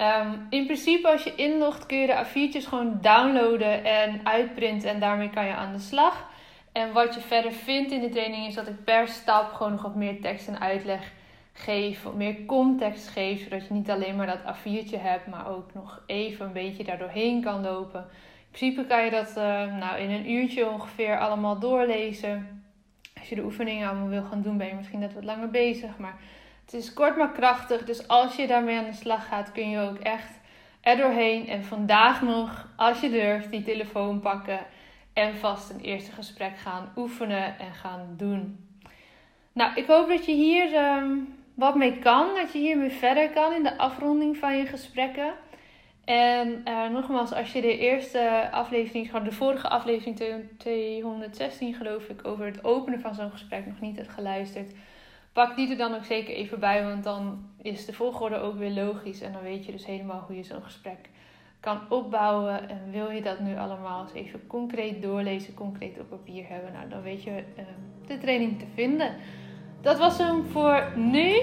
Um, 0.00 0.46
in 0.50 0.64
principe, 0.64 1.08
als 1.08 1.22
je 1.22 1.34
inlogt, 1.34 1.86
kun 1.86 1.98
je 1.98 2.06
de 2.06 2.24
A4'tjes 2.26 2.68
gewoon 2.68 2.98
downloaden 3.00 3.84
en 3.84 4.20
uitprinten. 4.24 4.90
En 4.90 5.00
daarmee 5.00 5.30
kan 5.30 5.46
je 5.46 5.54
aan 5.54 5.72
de 5.72 5.78
slag. 5.78 6.36
En 6.72 6.92
wat 6.92 7.14
je 7.14 7.20
verder 7.20 7.52
vindt 7.52 7.92
in 7.92 8.00
de 8.00 8.08
training 8.08 8.46
is 8.46 8.54
dat 8.54 8.66
ik 8.66 8.84
per 8.84 9.08
stap 9.08 9.52
gewoon 9.52 9.72
nog 9.72 9.82
wat 9.82 9.94
meer 9.94 10.20
tekst 10.20 10.48
en 10.48 10.60
uitleg 10.60 11.12
geef. 11.52 12.06
Meer 12.16 12.44
context 12.46 13.08
geef. 13.08 13.42
Zodat 13.42 13.66
je 13.66 13.74
niet 13.74 13.90
alleen 13.90 14.16
maar 14.16 14.26
dat 14.26 14.56
A4'tje 14.56 15.00
hebt, 15.00 15.26
maar 15.26 15.48
ook 15.48 15.74
nog 15.74 16.02
even 16.06 16.46
een 16.46 16.52
beetje 16.52 16.84
daardoorheen 16.84 17.42
kan 17.42 17.62
lopen. 17.62 18.00
In 18.00 18.58
principe 18.58 18.86
kan 18.86 19.04
je 19.04 19.10
dat 19.10 19.28
uh, 19.28 19.34
nou, 19.78 19.98
in 19.98 20.10
een 20.10 20.30
uurtje 20.30 20.70
ongeveer 20.70 21.18
allemaal 21.18 21.58
doorlezen. 21.58 22.62
Als 23.18 23.28
je 23.28 23.34
de 23.34 23.44
oefeningen 23.44 23.88
allemaal 23.88 24.08
wil 24.08 24.22
gaan 24.22 24.42
doen, 24.42 24.56
ben 24.56 24.66
je 24.66 24.74
misschien 24.74 24.98
net 24.98 25.14
wat 25.14 25.24
langer 25.24 25.50
bezig. 25.50 25.98
Maar 25.98 26.16
het 26.64 26.74
is 26.74 26.92
kort 26.92 27.16
maar 27.16 27.32
krachtig. 27.32 27.84
Dus 27.84 28.08
als 28.08 28.36
je 28.36 28.46
daarmee 28.46 28.78
aan 28.78 28.84
de 28.84 28.92
slag 28.92 29.28
gaat, 29.28 29.52
kun 29.52 29.70
je 29.70 29.80
ook 29.80 29.98
echt 29.98 30.30
er 30.80 30.96
doorheen. 30.96 31.48
En 31.48 31.64
vandaag 31.64 32.22
nog, 32.22 32.68
als 32.76 33.00
je 33.00 33.10
durft, 33.10 33.50
die 33.50 33.62
telefoon 33.62 34.20
pakken. 34.20 34.58
En 35.18 35.36
vast 35.36 35.70
een 35.70 35.80
eerste 35.80 36.12
gesprek 36.12 36.58
gaan 36.58 36.92
oefenen 36.96 37.58
en 37.58 37.74
gaan 37.74 38.14
doen. 38.16 38.68
Nou, 39.52 39.74
ik 39.74 39.86
hoop 39.86 40.08
dat 40.08 40.26
je 40.26 40.32
hier 40.32 40.74
ehm, 40.74 41.10
wat 41.54 41.74
mee 41.74 41.98
kan. 41.98 42.26
Dat 42.34 42.52
je 42.52 42.58
hiermee 42.58 42.90
verder 42.90 43.30
kan 43.30 43.52
in 43.52 43.62
de 43.62 43.78
afronding 43.78 44.36
van 44.36 44.56
je 44.56 44.66
gesprekken. 44.66 45.32
En 46.04 46.62
uh, 46.64 46.88
nogmaals, 46.88 47.32
als 47.32 47.52
je 47.52 47.60
de 47.60 47.78
eerste 47.78 48.48
aflevering, 48.50 49.10
de 49.10 49.32
vorige 49.32 49.68
aflevering 49.68 50.46
216 50.58 51.74
geloof 51.74 52.08
ik, 52.08 52.26
over 52.26 52.44
het 52.44 52.64
openen 52.64 53.00
van 53.00 53.14
zo'n 53.14 53.30
gesprek 53.30 53.66
nog 53.66 53.80
niet 53.80 53.96
hebt 53.96 54.10
geluisterd 54.10 54.72
pak 55.38 55.56
die 55.56 55.70
er 55.70 55.76
dan 55.76 55.94
ook 55.94 56.04
zeker 56.04 56.34
even 56.34 56.60
bij, 56.60 56.84
want 56.84 57.04
dan 57.04 57.50
is 57.62 57.84
de 57.84 57.92
volgorde 57.92 58.36
ook 58.36 58.58
weer 58.58 58.70
logisch. 58.70 59.20
En 59.20 59.32
dan 59.32 59.42
weet 59.42 59.64
je 59.64 59.72
dus 59.72 59.86
helemaal 59.86 60.24
hoe 60.26 60.36
je 60.36 60.42
zo'n 60.42 60.62
gesprek 60.62 61.08
kan 61.60 61.80
opbouwen. 61.88 62.68
En 62.68 62.78
wil 62.90 63.10
je 63.10 63.22
dat 63.22 63.40
nu 63.40 63.56
allemaal 63.56 64.02
eens 64.02 64.12
even 64.12 64.46
concreet 64.46 65.02
doorlezen, 65.02 65.54
concreet 65.54 65.98
op 66.00 66.08
papier 66.08 66.44
hebben, 66.48 66.72
nou 66.72 66.88
dan 66.88 67.02
weet 67.02 67.22
je 67.22 67.30
uh, 67.30 67.64
de 68.06 68.18
training 68.18 68.58
te 68.58 68.66
vinden. 68.74 69.14
Dat 69.80 69.98
was 69.98 70.18
hem 70.18 70.44
voor 70.50 70.92
nu. 70.96 71.40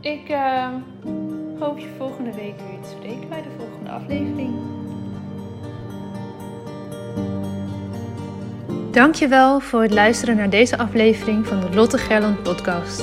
Ik 0.00 0.28
uh, 0.30 0.68
hoop 1.58 1.78
je 1.78 1.94
volgende 1.96 2.34
week 2.34 2.56
weer 2.56 2.80
te 2.82 2.88
spreken 2.88 3.28
bij 3.28 3.42
de 3.42 3.50
volgende 3.58 3.90
aflevering. 3.90 4.52
Dankjewel 8.90 9.60
voor 9.60 9.82
het 9.82 9.92
luisteren 9.92 10.36
naar 10.36 10.50
deze 10.50 10.78
aflevering 10.78 11.46
van 11.46 11.60
de 11.60 11.74
Lotte 11.74 11.98
Gerland 11.98 12.42
podcast. 12.42 12.98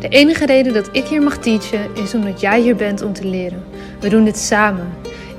De 0.00 0.08
enige 0.08 0.46
reden 0.46 0.72
dat 0.72 0.88
ik 0.92 1.04
hier 1.04 1.22
mag 1.22 1.38
teachen 1.38 1.94
is 1.94 2.14
omdat 2.14 2.40
jij 2.40 2.60
hier 2.60 2.76
bent 2.76 3.02
om 3.02 3.12
te 3.12 3.26
leren. 3.26 3.64
We 4.00 4.08
doen 4.08 4.24
dit 4.24 4.38
samen. 4.38 4.92